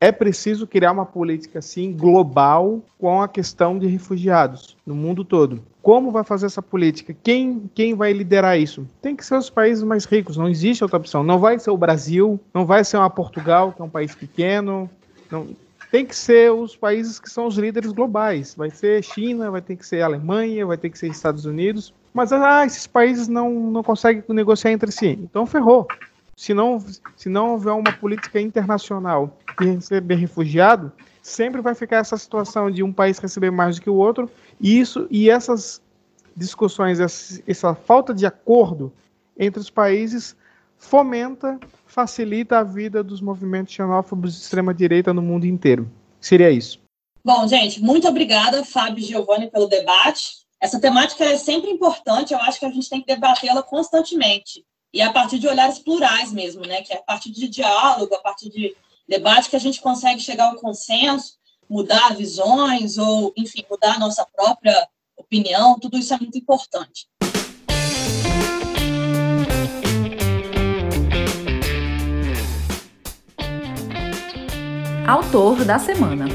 é 0.00 0.12
preciso 0.12 0.66
criar 0.66 0.92
uma 0.92 1.04
política, 1.04 1.58
assim, 1.58 1.92
global 1.92 2.80
com 2.98 3.20
a 3.20 3.28
questão 3.28 3.78
de 3.78 3.86
refugiados 3.86 4.76
no 4.86 4.94
mundo 4.94 5.24
todo. 5.24 5.62
Como 5.82 6.10
vai 6.10 6.22
fazer 6.22 6.46
essa 6.46 6.62
política? 6.62 7.16
Quem, 7.22 7.68
quem 7.74 7.94
vai 7.94 8.12
liderar 8.12 8.58
isso? 8.58 8.86
Tem 9.02 9.16
que 9.16 9.24
ser 9.24 9.36
os 9.36 9.50
países 9.50 9.82
mais 9.82 10.04
ricos, 10.04 10.36
não 10.36 10.48
existe 10.48 10.84
outra 10.84 10.98
opção. 10.98 11.22
Não 11.22 11.38
vai 11.38 11.58
ser 11.58 11.70
o 11.70 11.76
Brasil, 11.76 12.38
não 12.54 12.64
vai 12.64 12.84
ser 12.84 12.96
uma 12.96 13.10
Portugal, 13.10 13.72
que 13.72 13.82
é 13.82 13.84
um 13.84 13.90
país 13.90 14.14
pequeno, 14.14 14.88
não, 15.30 15.48
tem 15.90 16.04
que 16.04 16.14
ser 16.14 16.52
os 16.52 16.76
países 16.76 17.18
que 17.18 17.30
são 17.30 17.46
os 17.46 17.56
líderes 17.56 17.92
globais. 17.92 18.54
Vai 18.54 18.70
ser 18.70 19.02
China, 19.02 19.50
vai 19.50 19.62
ter 19.62 19.76
que 19.76 19.86
ser 19.86 20.02
Alemanha, 20.02 20.66
vai 20.66 20.76
ter 20.76 20.90
que 20.90 20.98
ser 20.98 21.08
Estados 21.08 21.44
Unidos. 21.44 21.92
Mas 22.12 22.32
ah, 22.32 22.64
esses 22.64 22.86
países 22.86 23.28
não, 23.28 23.50
não 23.50 23.82
conseguem 23.82 24.22
negociar 24.28 24.72
entre 24.72 24.92
si. 24.92 25.18
Então 25.22 25.46
ferrou. 25.46 25.86
Se 26.38 26.54
não, 26.54 26.78
se 27.16 27.28
não 27.28 27.50
houver 27.50 27.72
uma 27.72 27.92
política 27.92 28.40
internacional 28.40 29.36
de 29.60 29.72
receber 29.72 30.14
refugiado, 30.14 30.92
sempre 31.20 31.60
vai 31.60 31.74
ficar 31.74 31.96
essa 31.96 32.16
situação 32.16 32.70
de 32.70 32.80
um 32.80 32.92
país 32.92 33.18
receber 33.18 33.50
mais 33.50 33.74
do 33.74 33.82
que 33.82 33.90
o 33.90 33.96
outro. 33.96 34.30
E 34.60 34.78
isso 34.78 35.08
e 35.10 35.28
essas 35.28 35.82
discussões, 36.36 37.00
essa, 37.00 37.42
essa 37.44 37.74
falta 37.74 38.14
de 38.14 38.24
acordo 38.24 38.92
entre 39.36 39.58
os 39.58 39.68
países 39.68 40.36
fomenta 40.76 41.58
facilita 41.84 42.60
a 42.60 42.62
vida 42.62 43.02
dos 43.02 43.20
movimentos 43.20 43.74
xenófobos 43.74 44.34
de 44.34 44.42
extrema-direita 44.42 45.12
no 45.12 45.20
mundo 45.20 45.44
inteiro. 45.44 45.90
Seria 46.20 46.52
isso. 46.52 46.78
Bom, 47.24 47.48
gente, 47.48 47.82
muito 47.82 48.06
obrigada, 48.06 48.64
Fábio 48.64 49.02
e 49.02 49.08
Giovanni, 49.08 49.50
pelo 49.50 49.66
debate. 49.66 50.46
Essa 50.60 50.80
temática 50.80 51.24
é 51.24 51.36
sempre 51.36 51.68
importante, 51.68 52.32
eu 52.32 52.38
acho 52.38 52.60
que 52.60 52.64
a 52.64 52.70
gente 52.70 52.88
tem 52.88 53.00
que 53.00 53.12
debatê-la 53.12 53.60
constantemente. 53.60 54.64
E 54.92 55.02
a 55.02 55.12
partir 55.12 55.38
de 55.38 55.46
olhares 55.46 55.78
plurais 55.78 56.32
mesmo, 56.32 56.62
né? 56.62 56.82
Que 56.82 56.92
é 56.92 56.98
a 56.98 57.02
partir 57.02 57.30
de 57.30 57.48
diálogo, 57.48 58.14
a 58.14 58.20
partir 58.20 58.48
de 58.48 58.74
debate 59.08 59.50
que 59.50 59.56
a 59.56 59.60
gente 59.60 59.80
consegue 59.80 60.20
chegar 60.20 60.46
ao 60.46 60.56
consenso, 60.56 61.34
mudar 61.68 62.16
visões 62.16 62.98
ou, 62.98 63.32
enfim, 63.36 63.64
mudar 63.70 63.96
a 63.96 63.98
nossa 63.98 64.26
própria 64.26 64.88
opinião, 65.16 65.78
tudo 65.78 65.98
isso 65.98 66.14
é 66.14 66.18
muito 66.18 66.38
importante. 66.38 67.08
autor 75.08 75.64
da 75.64 75.78
semana. 75.78 76.26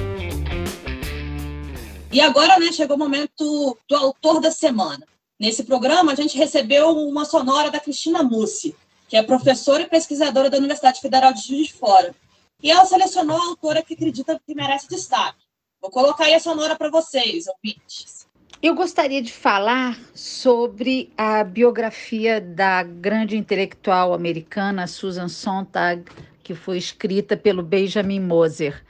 E 2.11 2.19
agora, 2.19 2.57
né, 2.57 2.71
chegou 2.71 2.95
o 2.95 2.99
momento 2.99 3.77
do 3.87 3.95
autor 3.95 4.41
da 4.41 4.49
semana. 4.49 5.05
Nesse 5.43 5.65
programa, 5.65 6.13
a 6.13 6.15
gente 6.15 6.37
recebeu 6.37 6.97
uma 6.97 7.25
sonora 7.25 7.69
da 7.69 7.77
Cristina 7.77 8.23
Mussi, 8.23 8.73
que 9.09 9.17
é 9.17 9.21
professora 9.21 9.81
e 9.83 9.89
pesquisadora 9.89 10.49
da 10.49 10.57
Universidade 10.57 11.01
Federal 11.01 11.33
de 11.33 11.45
Juiz 11.45 11.67
de 11.67 11.73
Fora. 11.73 12.15
E 12.61 12.71
ela 12.71 12.85
selecionou 12.85 13.35
a 13.35 13.47
autora 13.47 13.81
que 13.81 13.93
acredita 13.93 14.39
que 14.47 14.55
merece 14.55 14.87
destaque. 14.87 15.43
Vou 15.81 15.91
colocar 15.91 16.23
aí 16.27 16.33
a 16.33 16.39
sonora 16.39 16.77
para 16.77 16.89
vocês, 16.89 17.43
ouvintes. 17.47 18.25
Eu 18.61 18.73
gostaria 18.73 19.21
de 19.21 19.33
falar 19.33 19.99
sobre 20.15 21.11
a 21.17 21.43
biografia 21.43 22.39
da 22.39 22.81
grande 22.81 23.35
intelectual 23.35 24.13
americana 24.13 24.87
Susan 24.87 25.27
Sontag, 25.27 26.05
que 26.41 26.55
foi 26.55 26.77
escrita 26.77 27.35
pelo 27.35 27.61
Benjamin 27.61 28.21
Moser. 28.21 28.81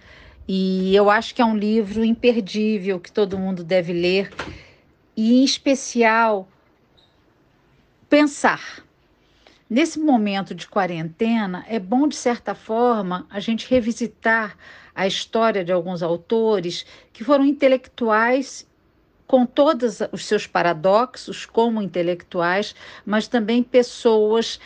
E 0.48 0.96
eu 0.96 1.10
acho 1.10 1.34
que 1.34 1.42
é 1.42 1.46
um 1.46 1.58
livro 1.58 2.06
imperdível 2.06 3.00
que 3.00 3.12
todo 3.12 3.40
mundo 3.40 3.64
deve 3.64 3.92
ler, 3.92 4.32
e 5.16 5.42
em 5.42 5.44
especial 5.44 6.48
pensar. 8.10 8.84
Nesse 9.70 10.00
momento 10.00 10.54
de 10.54 10.68
quarentena, 10.68 11.66
é 11.68 11.80
bom, 11.80 12.08
de 12.08 12.16
certa 12.16 12.54
forma, 12.54 13.26
a 13.30 13.40
gente 13.40 13.68
revisitar 13.68 14.56
a 14.94 15.08
história 15.08 15.64
de 15.64 15.72
alguns 15.72 16.04
autores 16.04 16.86
que 17.12 17.24
foram 17.24 17.46
intelectuais 17.46 18.68
com 19.26 19.46
todos 19.46 20.00
os 20.12 20.26
seus 20.26 20.46
paradoxos 20.46 21.46
como 21.46 21.82
intelectuais, 21.82 22.76
mas 23.04 23.28
também 23.28 23.64
pessoas 23.64 24.60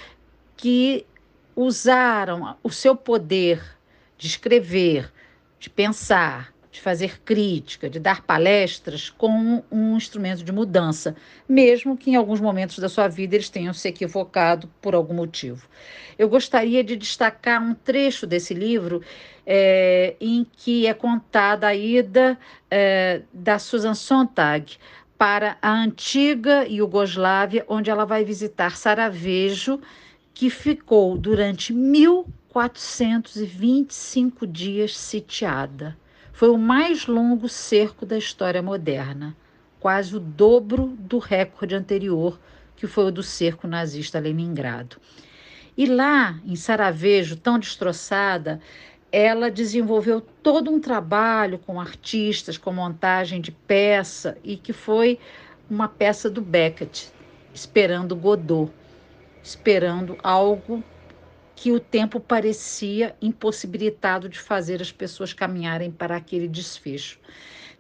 que 0.57 1.05
usaram 1.55 2.57
o 2.62 2.69
seu 2.69 2.95
poder 2.95 3.63
de 4.17 4.27
escrever, 4.27 5.12
de 5.60 5.69
pensar, 5.69 6.53
de 6.77 6.83
fazer 6.83 7.19
crítica, 7.21 7.89
de 7.89 7.99
dar 7.99 8.21
palestras 8.21 9.09
como 9.09 9.65
um 9.71 9.97
instrumento 9.97 10.43
de 10.43 10.51
mudança, 10.51 11.15
mesmo 11.49 11.97
que 11.97 12.11
em 12.11 12.15
alguns 12.15 12.39
momentos 12.39 12.77
da 12.77 12.87
sua 12.87 13.07
vida 13.07 13.33
eles 13.35 13.49
tenham 13.49 13.73
se 13.73 13.87
equivocado 13.87 14.69
por 14.79 14.93
algum 14.93 15.15
motivo. 15.15 15.67
Eu 16.17 16.29
gostaria 16.29 16.83
de 16.83 16.95
destacar 16.95 17.59
um 17.61 17.73
trecho 17.73 18.27
desse 18.27 18.53
livro 18.53 19.01
é, 19.45 20.15
em 20.21 20.45
que 20.55 20.85
é 20.85 20.93
contada 20.93 21.67
a 21.67 21.75
ida 21.75 22.37
é, 22.69 23.23
da 23.33 23.57
Susan 23.57 23.95
Sontag 23.95 24.77
para 25.17 25.57
a 25.61 25.71
antiga 25.71 26.67
Iugoslávia, 26.67 27.65
onde 27.67 27.89
ela 27.89 28.05
vai 28.05 28.23
visitar 28.23 28.77
Sarajevo 28.77 29.81
que 30.31 30.51
ficou 30.51 31.17
durante 31.17 31.73
1425 31.73 34.45
dias 34.45 34.95
sitiada. 34.95 35.97
Foi 36.38 36.50
o 36.50 36.58
mais 36.60 37.08
longo 37.08 37.50
cerco 37.50 38.06
da 38.06 38.15
história 38.15 38.62
moderna, 38.62 39.36
quase 39.80 40.15
o 40.15 40.19
dobro 40.19 40.95
do 41.00 41.17
recorde 41.17 41.73
anterior, 41.73 42.39
que 42.76 42.86
foi 42.86 43.06
o 43.06 43.12
do 43.12 43.23
cerco 43.23 43.67
nazista 43.67 44.19
Leningrado. 44.19 44.97
E 45.76 45.88
lá, 45.88 46.39
em 46.45 46.56
Sarajevo, 46.56 47.38
tão 47.38 47.58
destroçada, 47.58 48.62
ela 49.12 49.50
desenvolveu 49.50 50.21
todo 50.21 50.69
um 50.69 50.80
trabalho 50.80 51.58
com 51.58 51.82
artistas, 51.82 52.56
com 52.56 52.71
montagem 52.71 53.41
de 53.41 53.52
peça, 53.52 54.38
e 54.43 54.58
que 54.58 54.73
foi 54.73 55.17
uma 55.67 55.88
peça 55.88 56.30
do 56.30 56.39
Beckett, 56.39 57.12
esperando 57.52 58.15
Godot, 58.15 58.71
esperando 59.41 60.15
algo 60.21 60.84
que 61.58 61.72
o 61.72 61.80
tempo 61.80 62.20
parecia 62.20 63.15
impossibilitado 63.20 64.30
de 64.30 64.39
fazer 64.39 64.80
as 64.80 64.91
pessoas 64.91 65.34
caminharem 65.34 65.89
para 65.89 66.15
aquele 66.15 66.48
desfecho. 66.48 67.20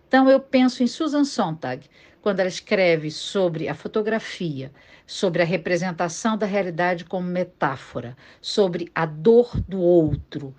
Então 0.07 0.27
eu 0.27 0.39
penso 0.39 0.81
em 0.81 0.87
Susan 0.87 1.23
Sontag, 1.23 1.87
quando 2.19 2.39
ela 2.39 2.49
escreve 2.49 3.11
sobre 3.11 3.69
a 3.69 3.75
fotografia, 3.75 4.71
sobre 5.05 5.43
a 5.43 5.45
representação 5.45 6.35
da 6.35 6.47
realidade 6.47 7.05
como 7.05 7.27
metáfora, 7.27 8.17
sobre 8.41 8.91
a 8.95 9.05
dor 9.05 9.61
do 9.67 9.79
outro. 9.79 10.55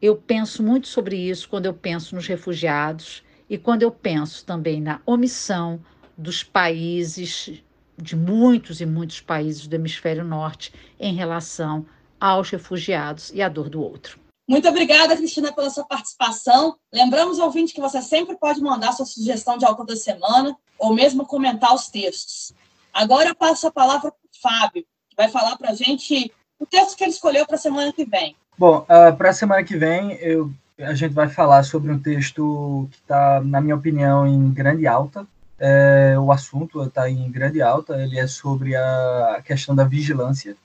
Eu 0.00 0.16
penso 0.16 0.62
muito 0.62 0.88
sobre 0.88 1.16
isso 1.16 1.50
quando 1.50 1.66
eu 1.66 1.74
penso 1.74 2.14
nos 2.14 2.26
refugiados 2.26 3.22
e 3.48 3.58
quando 3.58 3.82
eu 3.82 3.90
penso 3.90 4.46
também 4.46 4.80
na 4.80 5.02
omissão 5.04 5.84
dos 6.16 6.42
países, 6.42 7.62
de 7.98 8.16
muitos 8.16 8.80
e 8.80 8.86
muitos 8.86 9.20
países 9.20 9.66
do 9.66 9.74
hemisfério 9.74 10.24
norte, 10.24 10.72
em 10.98 11.14
relação 11.14 11.84
aos 12.20 12.50
refugiados 12.50 13.30
e 13.34 13.42
à 13.42 13.48
dor 13.48 13.68
do 13.68 13.82
outro. 13.82 14.18
Muito 14.48 14.66
obrigada, 14.66 15.14
Cristina, 15.14 15.52
pela 15.52 15.68
sua 15.68 15.84
participação. 15.84 16.76
Lembramos, 16.92 17.38
ouvinte, 17.38 17.74
que 17.74 17.80
você 17.80 18.00
sempre 18.00 18.34
pode 18.36 18.62
mandar 18.62 18.92
sua 18.92 19.04
sugestão 19.04 19.58
de 19.58 19.66
autor 19.66 19.84
da 19.84 19.94
semana 19.94 20.56
ou 20.78 20.94
mesmo 20.94 21.26
comentar 21.26 21.74
os 21.74 21.88
textos. 21.88 22.52
Agora 22.92 23.28
eu 23.28 23.34
passo 23.34 23.66
a 23.66 23.70
palavra 23.70 24.10
para 24.10 24.10
o 24.10 24.40
Fábio, 24.40 24.84
que 25.10 25.16
vai 25.16 25.28
falar 25.28 25.56
para 25.58 25.70
a 25.70 25.74
gente 25.74 26.32
o 26.58 26.64
texto 26.64 26.96
que 26.96 27.04
ele 27.04 27.10
escolheu 27.10 27.46
para 27.46 27.56
a 27.56 27.58
semana 27.58 27.92
que 27.92 28.06
vem. 28.06 28.34
Bom, 28.56 28.78
uh, 28.78 29.14
para 29.16 29.30
a 29.30 29.34
semana 29.34 29.62
que 29.62 29.76
vem, 29.76 30.12
eu, 30.14 30.50
a 30.78 30.94
gente 30.94 31.12
vai 31.12 31.28
falar 31.28 31.62
sobre 31.62 31.92
um 31.92 31.98
texto 31.98 32.88
que 32.90 32.96
está, 32.96 33.40
na 33.44 33.60
minha 33.60 33.76
opinião, 33.76 34.26
em 34.26 34.50
grande 34.50 34.86
alta. 34.86 35.26
É, 35.58 36.14
o 36.18 36.32
assunto 36.32 36.82
está 36.84 37.10
em 37.10 37.30
grande 37.30 37.60
alta, 37.60 38.00
ele 38.00 38.18
é 38.18 38.26
sobre 38.26 38.76
a 38.76 39.42
questão 39.44 39.74
da 39.74 39.84
vigilância 39.84 40.56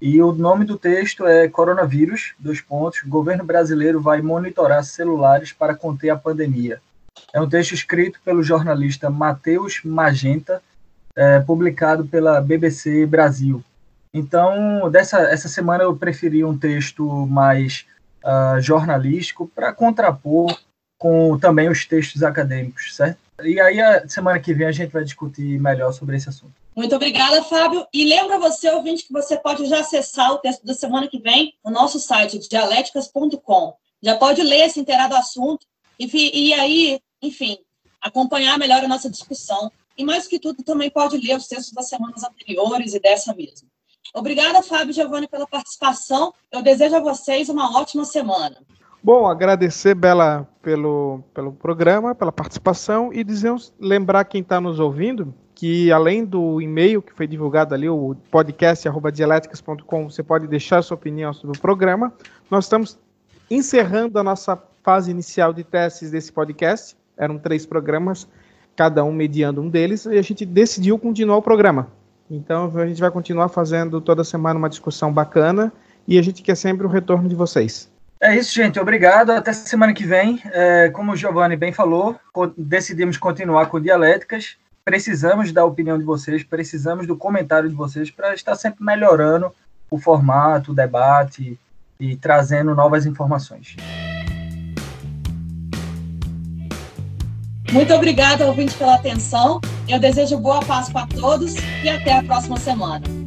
e 0.00 0.20
o 0.20 0.32
nome 0.32 0.64
do 0.64 0.78
texto 0.78 1.26
é 1.26 1.48
Coronavírus, 1.48 2.34
dois 2.38 2.60
pontos, 2.60 3.02
governo 3.02 3.44
brasileiro 3.44 4.00
vai 4.00 4.20
monitorar 4.20 4.84
celulares 4.84 5.52
para 5.52 5.74
conter 5.74 6.10
a 6.10 6.16
pandemia. 6.16 6.80
É 7.32 7.40
um 7.40 7.48
texto 7.48 7.72
escrito 7.72 8.20
pelo 8.24 8.42
jornalista 8.42 9.08
Matheus 9.08 9.80
Magenta, 9.84 10.62
é, 11.14 11.40
publicado 11.40 12.06
pela 12.06 12.40
BBC 12.40 13.06
Brasil. 13.06 13.64
Então, 14.12 14.90
dessa 14.90 15.20
essa 15.20 15.48
semana 15.48 15.84
eu 15.84 15.96
preferi 15.96 16.44
um 16.44 16.56
texto 16.56 17.26
mais 17.26 17.86
uh, 18.24 18.60
jornalístico 18.60 19.50
para 19.54 19.72
contrapor 19.72 20.58
com 20.98 21.38
também 21.38 21.68
os 21.68 21.84
textos 21.84 22.22
acadêmicos, 22.22 22.94
certo? 22.94 23.18
E 23.42 23.60
aí, 23.60 23.78
a 23.78 24.08
semana 24.08 24.40
que 24.40 24.54
vem, 24.54 24.66
a 24.66 24.72
gente 24.72 24.90
vai 24.90 25.04
discutir 25.04 25.60
melhor 25.60 25.92
sobre 25.92 26.16
esse 26.16 26.28
assunto. 26.28 26.54
Muito 26.76 26.94
obrigada, 26.94 27.42
Fábio. 27.42 27.86
E 27.90 28.04
lembra 28.04 28.38
você, 28.38 28.68
ouvinte, 28.68 29.06
que 29.06 29.12
você 29.12 29.38
pode 29.38 29.64
já 29.64 29.80
acessar 29.80 30.30
o 30.32 30.38
texto 30.38 30.62
da 30.62 30.74
semana 30.74 31.08
que 31.08 31.18
vem 31.18 31.54
no 31.64 31.70
nosso 31.70 31.98
site, 31.98 32.38
dialéticas.com. 32.38 33.74
Já 34.02 34.14
pode 34.16 34.42
ler, 34.42 34.68
se 34.68 34.78
inteirar 34.78 35.08
do 35.08 35.16
assunto 35.16 35.66
e, 35.98 36.48
e 36.48 36.52
aí, 36.52 37.00
enfim, 37.22 37.56
acompanhar 37.98 38.58
melhor 38.58 38.84
a 38.84 38.88
nossa 38.88 39.08
discussão. 39.08 39.72
E 39.96 40.04
mais 40.04 40.28
que 40.28 40.38
tudo, 40.38 40.62
também 40.62 40.90
pode 40.90 41.16
ler 41.16 41.38
os 41.38 41.48
textos 41.48 41.72
das 41.72 41.88
semanas 41.88 42.22
anteriores 42.22 42.92
e 42.92 43.00
dessa 43.00 43.34
mesma. 43.34 43.66
Obrigada, 44.14 44.62
Fábio 44.62 44.90
e 44.90 44.92
Giovanni, 44.92 45.26
pela 45.26 45.46
participação. 45.46 46.34
Eu 46.52 46.60
desejo 46.60 46.94
a 46.94 47.00
vocês 47.00 47.48
uma 47.48 47.74
ótima 47.80 48.04
semana. 48.04 48.58
Bom, 49.02 49.26
agradecer, 49.26 49.94
Bela, 49.94 50.46
pelo, 50.60 51.22
pelo 51.32 51.54
programa, 51.54 52.14
pela 52.14 52.32
participação 52.32 53.14
e 53.14 53.24
dizer, 53.24 53.54
lembrar 53.80 54.26
quem 54.26 54.42
está 54.42 54.60
nos 54.60 54.78
ouvindo 54.78 55.34
que 55.56 55.90
além 55.90 56.22
do 56.22 56.60
e-mail 56.60 57.00
que 57.00 57.14
foi 57.14 57.26
divulgado 57.26 57.74
ali, 57.74 57.88
o 57.88 58.14
podcast.dialéticas.com, 58.30 60.10
você 60.10 60.22
pode 60.22 60.46
deixar 60.46 60.82
sua 60.82 60.96
opinião 60.96 61.32
sobre 61.32 61.56
o 61.56 61.60
programa. 61.60 62.12
Nós 62.50 62.66
estamos 62.66 62.98
encerrando 63.50 64.18
a 64.18 64.22
nossa 64.22 64.62
fase 64.82 65.10
inicial 65.10 65.54
de 65.54 65.64
testes 65.64 66.10
desse 66.10 66.30
podcast. 66.30 66.94
Eram 67.16 67.38
três 67.38 67.64
programas, 67.64 68.28
cada 68.76 69.02
um 69.02 69.10
mediando 69.10 69.62
um 69.62 69.70
deles, 69.70 70.04
e 70.04 70.18
a 70.18 70.22
gente 70.22 70.44
decidiu 70.44 70.98
continuar 70.98 71.38
o 71.38 71.42
programa. 71.42 71.88
Então 72.30 72.70
a 72.76 72.86
gente 72.86 73.00
vai 73.00 73.10
continuar 73.10 73.48
fazendo 73.48 73.98
toda 73.98 74.22
semana 74.22 74.58
uma 74.58 74.68
discussão 74.68 75.10
bacana 75.10 75.72
e 76.06 76.18
a 76.18 76.22
gente 76.22 76.42
quer 76.42 76.54
sempre 76.54 76.86
o 76.86 76.90
retorno 76.90 77.30
de 77.30 77.34
vocês. 77.34 77.90
É 78.20 78.36
isso, 78.36 78.54
gente. 78.54 78.78
Obrigado. 78.78 79.30
Até 79.30 79.54
semana 79.54 79.94
que 79.94 80.04
vem. 80.04 80.38
É, 80.52 80.90
como 80.90 81.12
o 81.12 81.16
Giovanni 81.16 81.56
bem 81.56 81.72
falou, 81.72 82.14
decidimos 82.58 83.16
continuar 83.16 83.66
com 83.66 83.80
dialéticas 83.80 84.58
precisamos 84.86 85.50
da 85.50 85.64
opinião 85.64 85.98
de 85.98 86.04
vocês, 86.04 86.44
precisamos 86.44 87.08
do 87.08 87.16
comentário 87.16 87.68
de 87.68 87.74
vocês 87.74 88.08
para 88.08 88.32
estar 88.32 88.54
sempre 88.54 88.84
melhorando 88.84 89.52
o 89.90 89.98
formato, 89.98 90.70
o 90.70 90.74
debate 90.74 91.58
e 91.98 92.16
trazendo 92.16 92.72
novas 92.72 93.04
informações. 93.04 93.74
Muito 97.72 97.92
obrigada, 97.92 98.46
ouvinte, 98.46 98.76
pela 98.76 98.94
atenção. 98.94 99.60
Eu 99.88 99.98
desejo 99.98 100.38
boa 100.38 100.64
Páscoa 100.64 101.02
a 101.02 101.06
todos 101.08 101.56
e 101.82 101.88
até 101.88 102.12
a 102.12 102.22
próxima 102.22 102.56
semana. 102.56 103.25